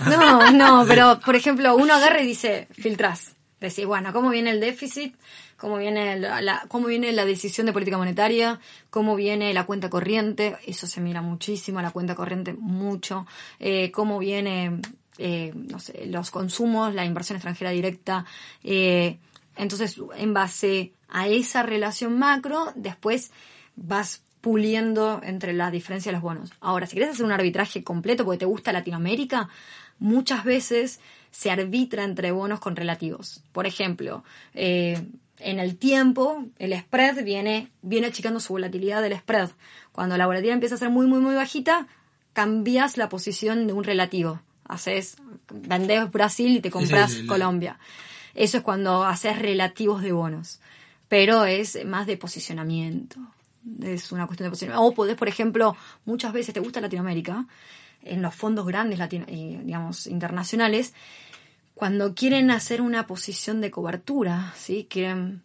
[0.06, 3.36] no, no, pero por ejemplo, uno agarra y dice, filtrás.
[3.60, 5.14] Decís, bueno, ¿cómo viene el déficit?
[5.60, 8.58] ¿Cómo viene la, cómo viene la decisión de política monetaria?
[8.88, 10.56] ¿Cómo viene la cuenta corriente?
[10.66, 13.26] Eso se mira muchísimo, la cuenta corriente mucho.
[13.58, 14.80] Eh, ¿Cómo viene,
[15.18, 15.52] eh,
[16.06, 18.24] los consumos, la inversión extranjera directa?
[18.64, 19.18] Eh,
[19.54, 23.30] entonces, en base a esa relación macro, después
[23.76, 26.54] vas puliendo entre la diferencia de los bonos.
[26.60, 29.50] Ahora, si quieres hacer un arbitraje completo porque te gusta Latinoamérica,
[29.98, 31.00] muchas veces
[31.30, 33.42] se arbitra entre bonos con relativos.
[33.52, 34.24] Por ejemplo,
[35.40, 39.50] en el tiempo, el spread viene, viene achicando su volatilidad del spread.
[39.92, 41.86] Cuando la volatilidad empieza a ser muy, muy, muy bajita,
[42.32, 44.40] cambias la posición de un relativo.
[44.64, 45.16] Haces,
[45.50, 47.78] vendés Brasil y te compras sí, sí, la- Colombia.
[48.34, 50.60] Eso es cuando haces relativos de bonos.
[51.08, 53.16] Pero es más de posicionamiento.
[53.82, 54.86] Es una cuestión de posicionamiento.
[54.86, 57.46] O podés, por ejemplo, muchas veces te gusta Latinoamérica,
[58.02, 60.94] en los fondos grandes, latino- digamos, internacionales,
[61.80, 64.86] cuando quieren hacer una posición de cobertura, ¿sí?
[64.90, 65.40] Quieren,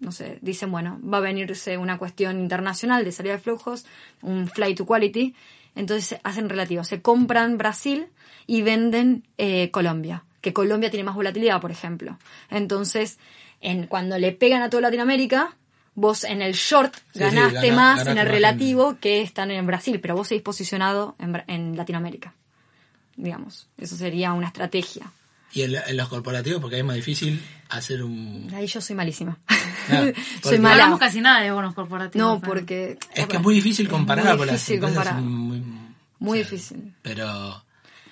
[0.00, 3.86] no sé, dicen, bueno, va a venirse una cuestión internacional de salida de flujos,
[4.20, 5.36] un flight to quality,
[5.76, 8.08] entonces hacen relativo, se compran Brasil
[8.48, 12.18] y venden eh, Colombia, que Colombia tiene más volatilidad, por ejemplo.
[12.50, 13.20] Entonces,
[13.60, 15.56] en, cuando le pegan a toda Latinoamérica,
[15.94, 19.64] vos en el short Sí, sí, ganaste gana- más en el relativo que están en
[19.64, 22.34] Brasil, pero vos seguís posicionado en, en Latinoamérica,
[23.16, 23.68] digamos.
[23.78, 25.12] Eso sería una estrategia.
[25.52, 28.50] Y en, la- en los corporativos, porque ahí es más difícil hacer un...
[28.54, 29.38] Ahí yo soy malísima.
[30.42, 32.26] Soy No hablamos casi nada de bonos corporativos.
[32.26, 32.98] No, pero- porque...
[33.14, 35.22] Es que es muy difícil comparar muy porque las difícil empresas comparar.
[35.22, 35.62] muy...
[36.20, 36.94] Muy o sea, difícil.
[37.02, 37.64] Pero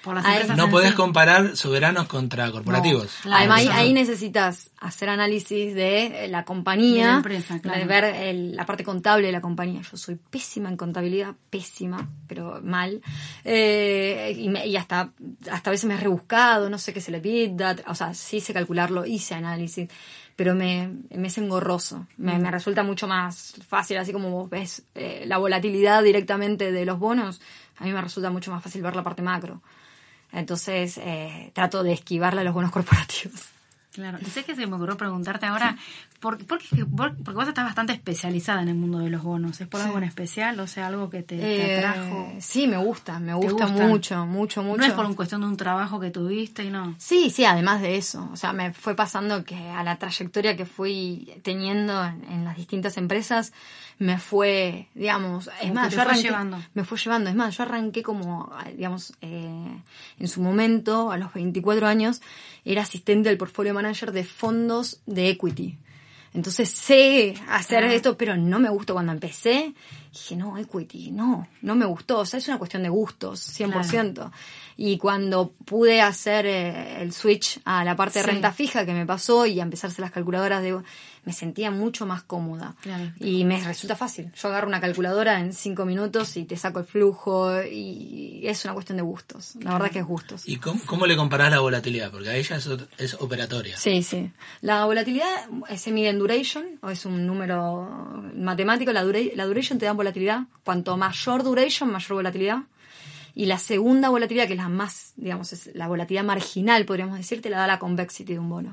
[0.06, 0.96] Por las Ahí- empresas no podés sí.
[0.96, 3.12] comparar soberanos contra corporativos.
[3.22, 7.78] Claro, Además, ahí, necesitas hacer análisis de eh, la compañía, De la empresa, claro.
[7.80, 9.80] de ver el- la parte contable de la compañía.
[9.82, 13.02] Yo soy pésima en contabilidad, pésima, pero mal.
[13.44, 15.10] Eh, y, me- y hasta,
[15.50, 18.40] hasta a veces me he rebuscado, no sé qué es el EBITDA, o sea, sí
[18.40, 19.88] sé calcularlo, hice análisis,
[20.36, 22.06] pero me, me es engorroso.
[22.16, 26.84] Me, me resulta mucho más fácil, así como vos ves eh, la volatilidad directamente de
[26.84, 27.40] los bonos,
[27.78, 29.62] a mí me resulta mucho más fácil ver la parte macro.
[30.36, 33.55] Entonces, eh, trato de esquivarle a los bonos corporativos.
[33.96, 35.76] Claro, y sé que se me ocurrió preguntarte ahora,
[36.20, 39.60] ¿por, por qué- por- porque vos estás bastante especializada en el mundo de los bonos,
[39.60, 40.60] ¿es por algo en especial?
[40.60, 42.30] O sea, algo que te, te Eh, atrajo.
[42.38, 43.86] sí, me gusta, me ¿Te gusta, gusta?
[43.86, 44.76] mucho, mucho, mucho.
[44.78, 46.94] No es por un cuestión de un trabajo que tuviste y no.
[46.98, 48.28] Sí, sí, además de eso.
[48.32, 52.56] O sea, me fue pasando que a la trayectoria que fui teniendo en, en las
[52.56, 53.52] distintas empresas,
[53.98, 56.62] me fue, digamos, es más, yo fue arranqué, llevando.
[56.74, 57.30] me fue llevando.
[57.30, 59.80] Es más, yo arranqué como, digamos, eh,
[60.18, 62.20] en su momento, a los 24 años,
[62.66, 65.78] era asistente del portfolio manager de fondos de equity.
[66.34, 67.94] Entonces sé hacer Ah.
[67.94, 69.72] esto, pero no me gustó cuando empecé.
[70.22, 72.18] Dije, no, equity, no, no me gustó.
[72.20, 74.30] O sea, es una cuestión de gustos, 100%.
[74.78, 79.06] Y cuando pude hacer eh, el switch a la parte de renta fija que me
[79.06, 80.78] pasó y a empezarse las calculadoras, de,
[81.24, 82.74] me sentía mucho más cómoda.
[82.82, 83.10] Claro.
[83.18, 84.30] Y me resulta fácil.
[84.34, 88.74] Yo agarro una calculadora en cinco minutos y te saco el flujo y es una
[88.74, 89.56] cuestión de gustos.
[89.62, 90.46] La verdad que es gustos.
[90.46, 92.10] ¿Y cómo, cómo le comparás la volatilidad?
[92.10, 93.76] Porque a ella es, es operatoria.
[93.78, 94.30] Sí, sí.
[94.60, 95.26] La volatilidad
[95.76, 98.92] se mide en duration, o es un número matemático.
[98.92, 100.40] La, dura- la duration te da volatilidad.
[100.64, 102.58] Cuanto mayor duration, mayor volatilidad.
[103.34, 107.42] Y la segunda volatilidad, que es la más, digamos, es la volatilidad marginal, podríamos decir,
[107.42, 108.72] te la da la convexity de un bono.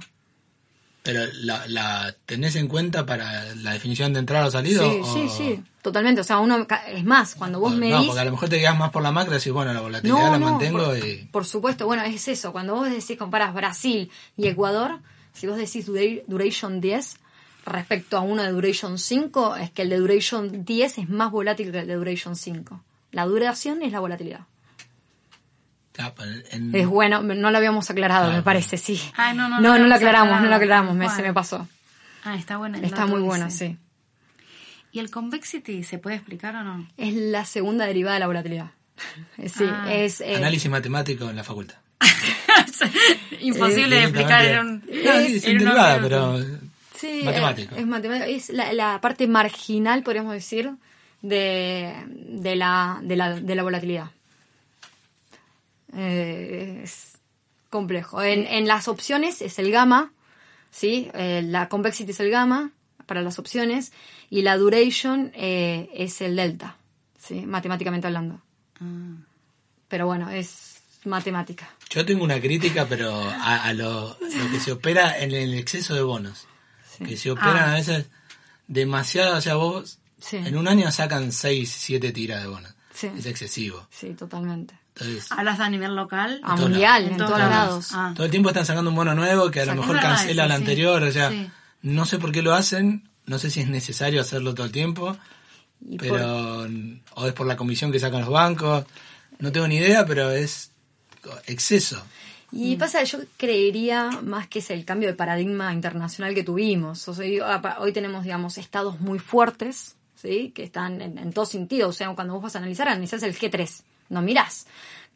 [1.03, 4.81] Pero la, la tenés en cuenta para la definición de entrada o salida.
[4.83, 6.21] Sí, o- sí, sí, totalmente.
[6.21, 7.93] O sea, uno, es más, cuando vos o- medís...
[7.95, 9.81] No, porque a lo mejor te quedas más por la macro y decís, bueno, la
[9.81, 11.27] volatilidad la mantengo por, y...
[11.29, 12.53] por supuesto, bueno, es eso.
[12.53, 14.99] Cuando vos decís, comparas Brasil y Ecuador,
[15.33, 17.17] si vos decís dura- duration 10
[17.65, 21.71] respecto a uno de duration 5, es que el de duration 10 es más volátil
[21.71, 22.83] que el de duration 5.
[23.11, 24.41] La duración es la volatilidad.
[25.99, 26.11] Ah,
[26.51, 28.99] en- Es bueno, no lo habíamos aclarado, Ah, me parece, sí.
[29.15, 31.67] Ay, no, no, no no, lo aclaramos, no lo aclaramos, me- se me pasó.
[32.23, 32.77] Ah, está bueno.
[32.77, 33.67] el Está muy bueno, ese.
[33.69, 33.77] sí.
[34.91, 36.87] ¿Y el convexity se puede explicar o no?
[36.97, 38.71] Es la segunda derivada de la volatilidad.
[39.45, 39.93] Sí, Ah.
[39.93, 40.21] es...
[40.21, 41.75] eh, Análisis matemático en la facultad.
[43.41, 46.39] Imposible de explicar en un, No, sí, en derivada, pero...
[47.03, 47.75] Sí, Matemático.
[47.75, 48.29] Es, es matemático.
[48.29, 50.71] Es la, la parte marginal, podríamos decir,
[51.21, 54.11] de, de, la, de, la, de la volatilidad.
[55.97, 57.17] Eh, es
[57.69, 58.21] complejo.
[58.21, 60.13] En, en las opciones es el gamma,
[60.71, 61.11] ¿sí?
[61.13, 62.71] Eh, la convexity es el gamma
[63.05, 63.91] para las opciones
[64.29, 66.77] y la duration eh, es el delta,
[67.19, 67.45] ¿sí?
[67.45, 68.39] Matemáticamente hablando.
[68.79, 69.17] Ah.
[69.89, 71.69] Pero bueno, es matemática.
[71.89, 75.95] Yo tengo una crítica, pero a, a lo, lo que se opera en el exceso
[75.95, 76.47] de bonos.
[76.97, 77.71] Que se operan Ah.
[77.71, 78.05] a veces
[78.67, 80.37] demasiado, o sea, vos Sí.
[80.37, 82.73] en un año sacan 6, 7 tiras de bonos.
[82.93, 83.09] Sí.
[83.17, 83.87] Es excesivo.
[83.91, 84.75] Sí, totalmente.
[84.95, 86.39] Entonces, ¿Hablas a nivel local?
[86.43, 87.89] A mundial, en todos todos lados.
[87.93, 88.13] Ah.
[88.15, 90.49] todo el tiempo están sacando un bono nuevo que a lo mejor verdad cancela el
[90.51, 90.55] sí.
[90.55, 91.49] anterior, o sea, Sí.
[91.81, 95.17] no sé por qué lo hacen, no sé si es necesario hacerlo todo el tiempo,
[95.81, 96.67] Y por- pero
[97.15, 98.85] o es por la comisión que sacan los bancos,
[99.39, 100.71] no tengo ni idea, pero es
[101.47, 102.01] exceso.
[102.53, 107.07] Y pasa, yo creería más que es el cambio de paradigma internacional que tuvimos.
[107.07, 110.51] O sea, hoy tenemos, digamos, estados muy fuertes, ¿sí?
[110.53, 111.89] Que están en, en todo sentido.
[111.89, 113.83] O sea, cuando vos vas a analizar, analizás el G3.
[114.09, 114.67] No mirás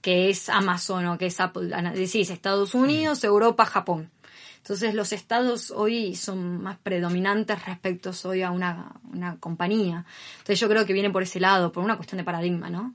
[0.02, 1.70] que es Amazon o que es Apple.
[1.94, 4.10] Decís Estados Unidos, Europa, Japón.
[4.58, 10.06] Entonces los estados hoy son más predominantes respecto hoy a una, una compañía.
[10.40, 12.94] Entonces yo creo que viene por ese lado, por una cuestión de paradigma, ¿no?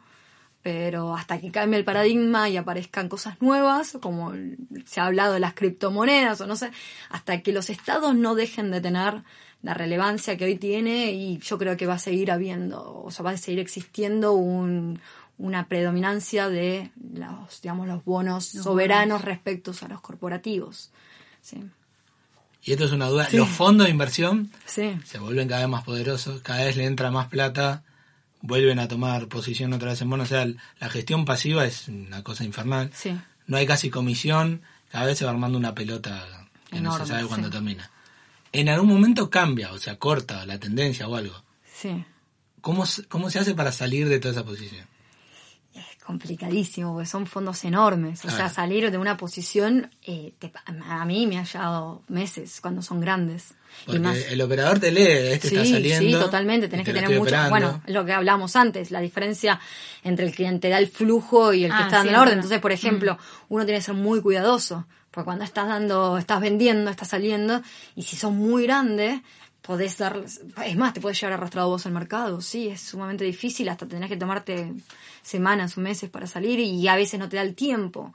[0.63, 4.33] Pero hasta que cambie el paradigma y aparezcan cosas nuevas, como
[4.87, 6.71] se ha hablado de las criptomonedas o no sé,
[7.11, 9.23] hasta que los estados no dejen de tener
[9.63, 13.25] la relevancia que hoy tiene y yo creo que va a seguir habiendo, o sea,
[13.25, 15.01] va a seguir existiendo un,
[15.39, 20.91] una predominancia de los, digamos, los bonos soberanos respecto a los corporativos.
[21.41, 21.63] Sí.
[22.65, 24.97] Y esto es una duda, los fondos de inversión Sí.
[25.05, 27.83] se vuelven cada vez más poderosos, cada vez le entra más plata,
[28.43, 30.47] vuelven a tomar posición otra vez en bonos, o sea,
[30.79, 32.91] la gestión pasiva es una cosa infernal.
[32.93, 33.17] Sí.
[33.47, 37.27] No hay casi comisión, cada vez se va armando una pelota que no se sabe
[37.27, 37.53] cuándo sí.
[37.53, 37.91] termina.
[38.53, 41.43] En algún momento cambia, o sea, corta la tendencia o algo.
[41.73, 42.05] Sí.
[42.61, 44.87] ¿Cómo, cómo se hace para salir de toda esa posición?
[46.05, 48.25] Complicadísimo, porque son fondos enormes.
[48.25, 52.83] O sea, salir de una posición, eh, te- a mí me ha llevado meses cuando
[52.83, 53.55] son grandes.
[53.87, 54.17] Porque y más.
[54.19, 55.01] el operador te lee,
[55.33, 56.19] este está Sí, saliendo.
[56.19, 56.69] sí, totalmente.
[56.69, 57.23] Tenés y que tener mucho.
[57.23, 57.51] operando.
[57.51, 59.61] Bueno, lo que hablamos antes, la diferencia
[60.03, 62.35] entre el cliente da el flujo y el que Ah, está dando sí, la orden.
[62.35, 63.17] Entonces, por ejemplo,
[63.49, 64.87] uno tiene que ser muy cuidadoso.
[65.11, 67.63] Porque cuando estás dando, estás vendiendo, estás saliendo,
[67.95, 69.21] y si son muy grandes,
[69.63, 70.23] podés dar.
[70.65, 72.41] Es más, te puedes llevar arrastrado vos al mercado.
[72.41, 73.69] Sí, es sumamente difícil.
[73.69, 74.73] Hasta tenés que tomarte
[75.23, 78.13] semanas o meses para salir y a veces no te da el tiempo.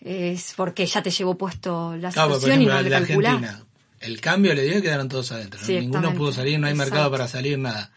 [0.00, 3.32] Es porque ya te llevó puesto la Claro, situación y ejemplo, no le calculás.
[3.34, 3.62] Argentina.
[4.00, 5.58] El cambio le dio y quedaron todos adentro.
[5.66, 7.90] Ninguno pudo salir, no hay mercado para salir, nada.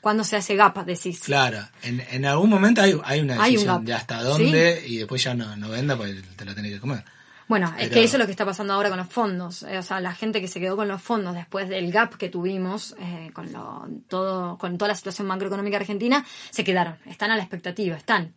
[0.00, 1.20] Cuando se hace gap, decís.
[1.20, 4.98] Claro, en, en algún momento hay, hay una Hay un decisión de hasta dónde y
[4.98, 7.04] después ya no, no venda porque te la tenés que comer.
[7.46, 9.62] Bueno, es que eso es lo que está pasando ahora con los fondos.
[9.64, 12.28] Eh, O sea, la gente que se quedó con los fondos después del gap que
[12.28, 16.96] tuvimos eh, con lo, todo, con toda la situación macroeconómica argentina, se quedaron.
[17.06, 18.34] Están a la expectativa, están.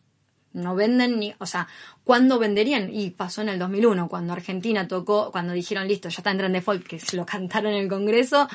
[0.53, 1.68] No venden ni, o sea,
[2.03, 2.89] ¿cuándo venderían?
[2.91, 6.86] Y pasó en el 2001, cuando Argentina tocó, cuando dijeron, listo, ya está en default,
[6.86, 8.47] que se lo cantaron en el Congreso,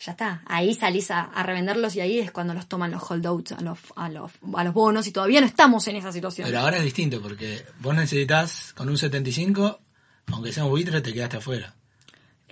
[0.00, 0.42] ya está.
[0.46, 3.78] Ahí salís a, a revenderlos y ahí es cuando los toman los holdouts a los,
[3.96, 6.46] a los, a los bonos y todavía no estamos en esa situación.
[6.48, 9.78] Pero ahora es distinto porque vos necesitas con un 75,
[10.32, 11.74] aunque sea un buitre, te quedaste afuera.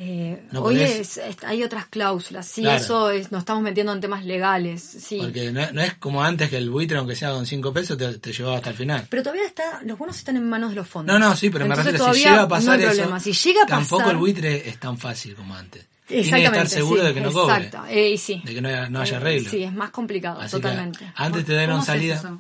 [0.01, 2.77] Eh, No hoy es, es- hay otras cláusulas, sí, Claro.
[2.81, 5.19] eso es, nos estamos metiendo en temas legales, sí.
[5.21, 8.17] Porque no, no es como antes que el buitre, aunque sea con 5 pesos, te,
[8.19, 9.07] te llevaba hasta el final.
[9.11, 11.19] Pero todavía está, los bonos están en manos de los fondos.
[11.19, 13.19] No, no, sí, pero Entonces me refiero, si llega a pasar no hay eso, problema.
[13.21, 15.85] Si llega a tampoco el buitre es tan fácil como antes.
[16.09, 18.41] Tiene que estar seguro sí, de que no cobre, Exacto, eh, sí.
[18.45, 19.51] de que no haya, no haya Eh, arreglo.
[19.51, 21.13] Sí, es más complicado, Así totalmente.
[21.15, 22.39] antes te ¿Cómo dieron salida.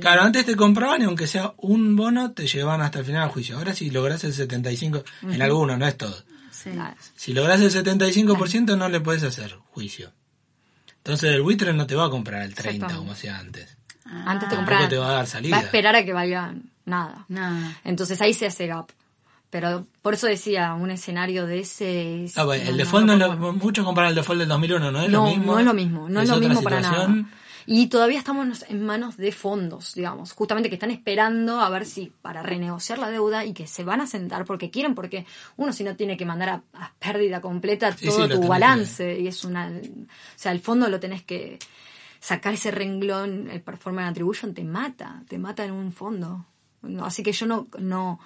[0.00, 3.30] Claro, antes te compraban y aunque sea un bono, te llevaban hasta el final del
[3.30, 3.56] juicio.
[3.56, 6.16] Ahora si lográs el 75, en algunos, no es todo.
[6.50, 6.70] Sí.
[6.70, 6.96] Claro.
[7.16, 10.12] Si lográs el 75% no le puedes hacer juicio.
[10.98, 12.98] Entonces el buitre no te va a comprar el 30 Exactamente.
[12.98, 13.76] como hacía antes.
[14.06, 14.58] Antes te Ah.
[14.58, 14.88] compraban.
[14.88, 15.56] te va a dar salida.
[15.56, 16.54] Va a esperar a que valga
[16.84, 17.24] nada.
[17.28, 17.76] Nada.
[17.84, 18.90] Entonces ahí se hace gap.
[19.54, 22.26] Pero por eso decía, un escenario de ese...
[22.34, 24.90] Ah, bueno, no, el default, no no, puedo- lo- muchos comparan el default del 2001,
[24.90, 25.52] ¿no es no, lo mismo?
[25.52, 27.14] no es lo mismo, no es, lo mismo para nada.
[27.66, 32.12] Y todavía estamos en manos de fondos, digamos, justamente que están esperando a ver si
[32.20, 35.24] para renegociar la deuda y que se van a sentar porque quieren, porque
[35.56, 39.28] uno si no tiene que mandar a, a pérdida completa todo sí, tu balance y
[39.28, 41.60] es una, o sea, el fondo lo tenés que
[42.18, 46.44] sacar ese renglón, el performance attribution te mata, te mata en un fondo.
[47.02, 48.18] Así que yo no, no,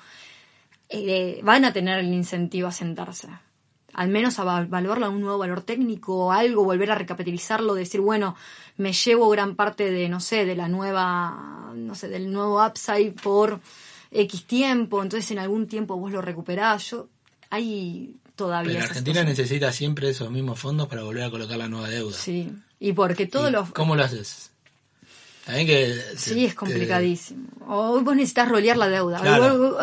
[0.88, 3.28] eh, van a tener el incentivo a sentarse.
[3.94, 7.74] Al menos a val- evaluarlo a un nuevo valor técnico o algo, volver a recapitalizarlo,
[7.74, 8.36] decir, bueno,
[8.76, 13.12] me llevo gran parte de, no sé, de la nueva, no sé, del nuevo upside
[13.12, 13.60] por
[14.10, 16.90] X tiempo, entonces en algún tiempo vos lo recuperás.
[16.90, 17.08] Yo,
[17.50, 21.88] hay todavía Pero Argentina necesita siempre esos mismos fondos para volver a colocar la nueva
[21.88, 22.16] deuda.
[22.16, 23.70] Sí, y porque todos ¿Y los...
[23.72, 24.52] ¿Cómo lo haces?
[25.48, 27.48] Que Sí, es complicadísimo.
[27.66, 29.20] O vos necesitas rolear la deuda.
[29.20, 29.78] Claro.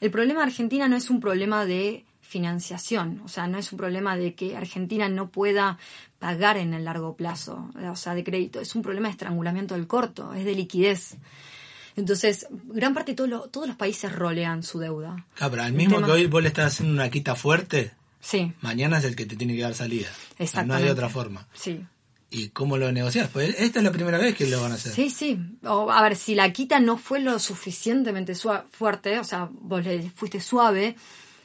[0.00, 3.78] El problema de Argentina no es un problema de financiación, o sea, no es un
[3.78, 5.78] problema de que Argentina no pueda
[6.18, 9.86] pagar en el largo plazo, o sea, de crédito, es un problema de estrangulamiento del
[9.86, 11.16] corto, es de liquidez.
[11.94, 15.26] Entonces, gran parte de todo lo- todos los países rolean su deuda.
[15.40, 17.92] Ah, pero al El mismo tema- que hoy vos le estás haciendo una quita fuerte,
[18.20, 20.06] Sí, mañana es el que te tiene que dar salida.
[20.08, 20.84] Sea, no exactamente.
[20.84, 21.46] hay otra forma.
[21.52, 21.84] Sí.
[22.34, 23.28] ¿Y cómo lo negocias?
[23.30, 24.92] Pues esta es la primera vez que lo van a hacer.
[24.92, 25.38] Sí, sí.
[25.64, 28.34] O, a ver, si la quita no fue lo suficientemente
[28.70, 30.96] fuerte, o sea, vos le fuiste suave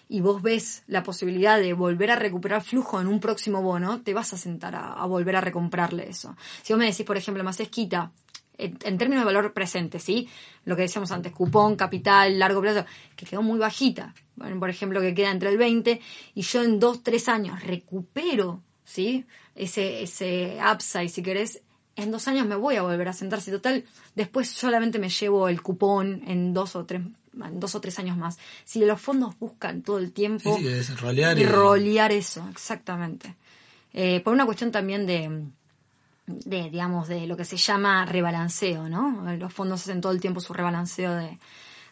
[0.07, 4.13] y vos ves la posibilidad de volver a recuperar flujo en un próximo bono, te
[4.13, 6.37] vas a sentar a, volver a recomprarle eso.
[6.61, 8.13] Si vos me decís, por ejemplo, más quita,
[8.57, 10.29] en, en términos de valor presente, ¿sí?
[10.63, 12.85] Lo que decíamos antes, cupón, capital, largo plazo,
[13.17, 14.13] que quedó muy bajita.
[14.37, 15.99] Bueno, por ejemplo, que queda entre el 20
[16.33, 19.25] y yo en dos, tres años recupero, ¿sí?
[19.57, 21.61] Ese, ese upside, si querés,
[21.95, 23.41] en dos años me voy a volver a sentar.
[23.41, 23.83] Si total,
[24.15, 27.01] después solamente me llevo el cupón en dos o tres,
[27.33, 28.37] en dos o tres años más.
[28.65, 33.35] Si los fondos buscan todo el tiempo Sí, sí, es rolear y rolear eso, exactamente.
[33.93, 35.43] Eh, por una cuestión también de,
[36.27, 39.23] de, digamos, de lo que se llama rebalanceo, ¿no?
[39.37, 41.39] Los fondos hacen todo el tiempo su rebalanceo de,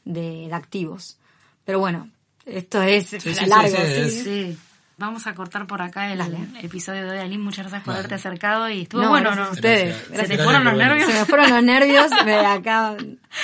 [0.04, 1.18] de, de activos.
[1.64, 2.10] Pero bueno,
[2.46, 4.58] esto es sí, largo, es- Sí.
[4.98, 6.38] Vamos a cortar por acá el Dale.
[6.62, 7.44] episodio de hoy, Aline.
[7.44, 8.00] Muchas gracias por Vale.
[8.00, 9.44] haberte acercado y estuvo No, bueno, ¿no?
[9.44, 9.94] a ustedes.
[10.10, 10.28] Gracias.
[10.30, 11.12] ¿Se te fueron los nervios?
[11.12, 12.96] Se me fueron los nervios, de acá.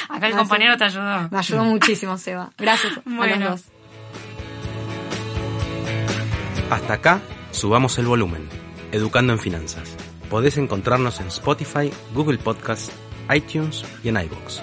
[0.07, 1.27] Acá el compañero te ayudó.
[1.29, 2.51] Me ayudó muchísimo, Seba.
[2.57, 3.49] Gracias a Bueno.
[3.49, 3.71] los dos.
[6.69, 7.19] Hasta acá,
[7.51, 8.47] subamos el volumen.
[8.93, 9.95] Educando en Finanzas.
[10.29, 12.93] Podés encontrarnos en Spotify, Google Podcast,
[13.33, 14.61] iTunes y en iBox.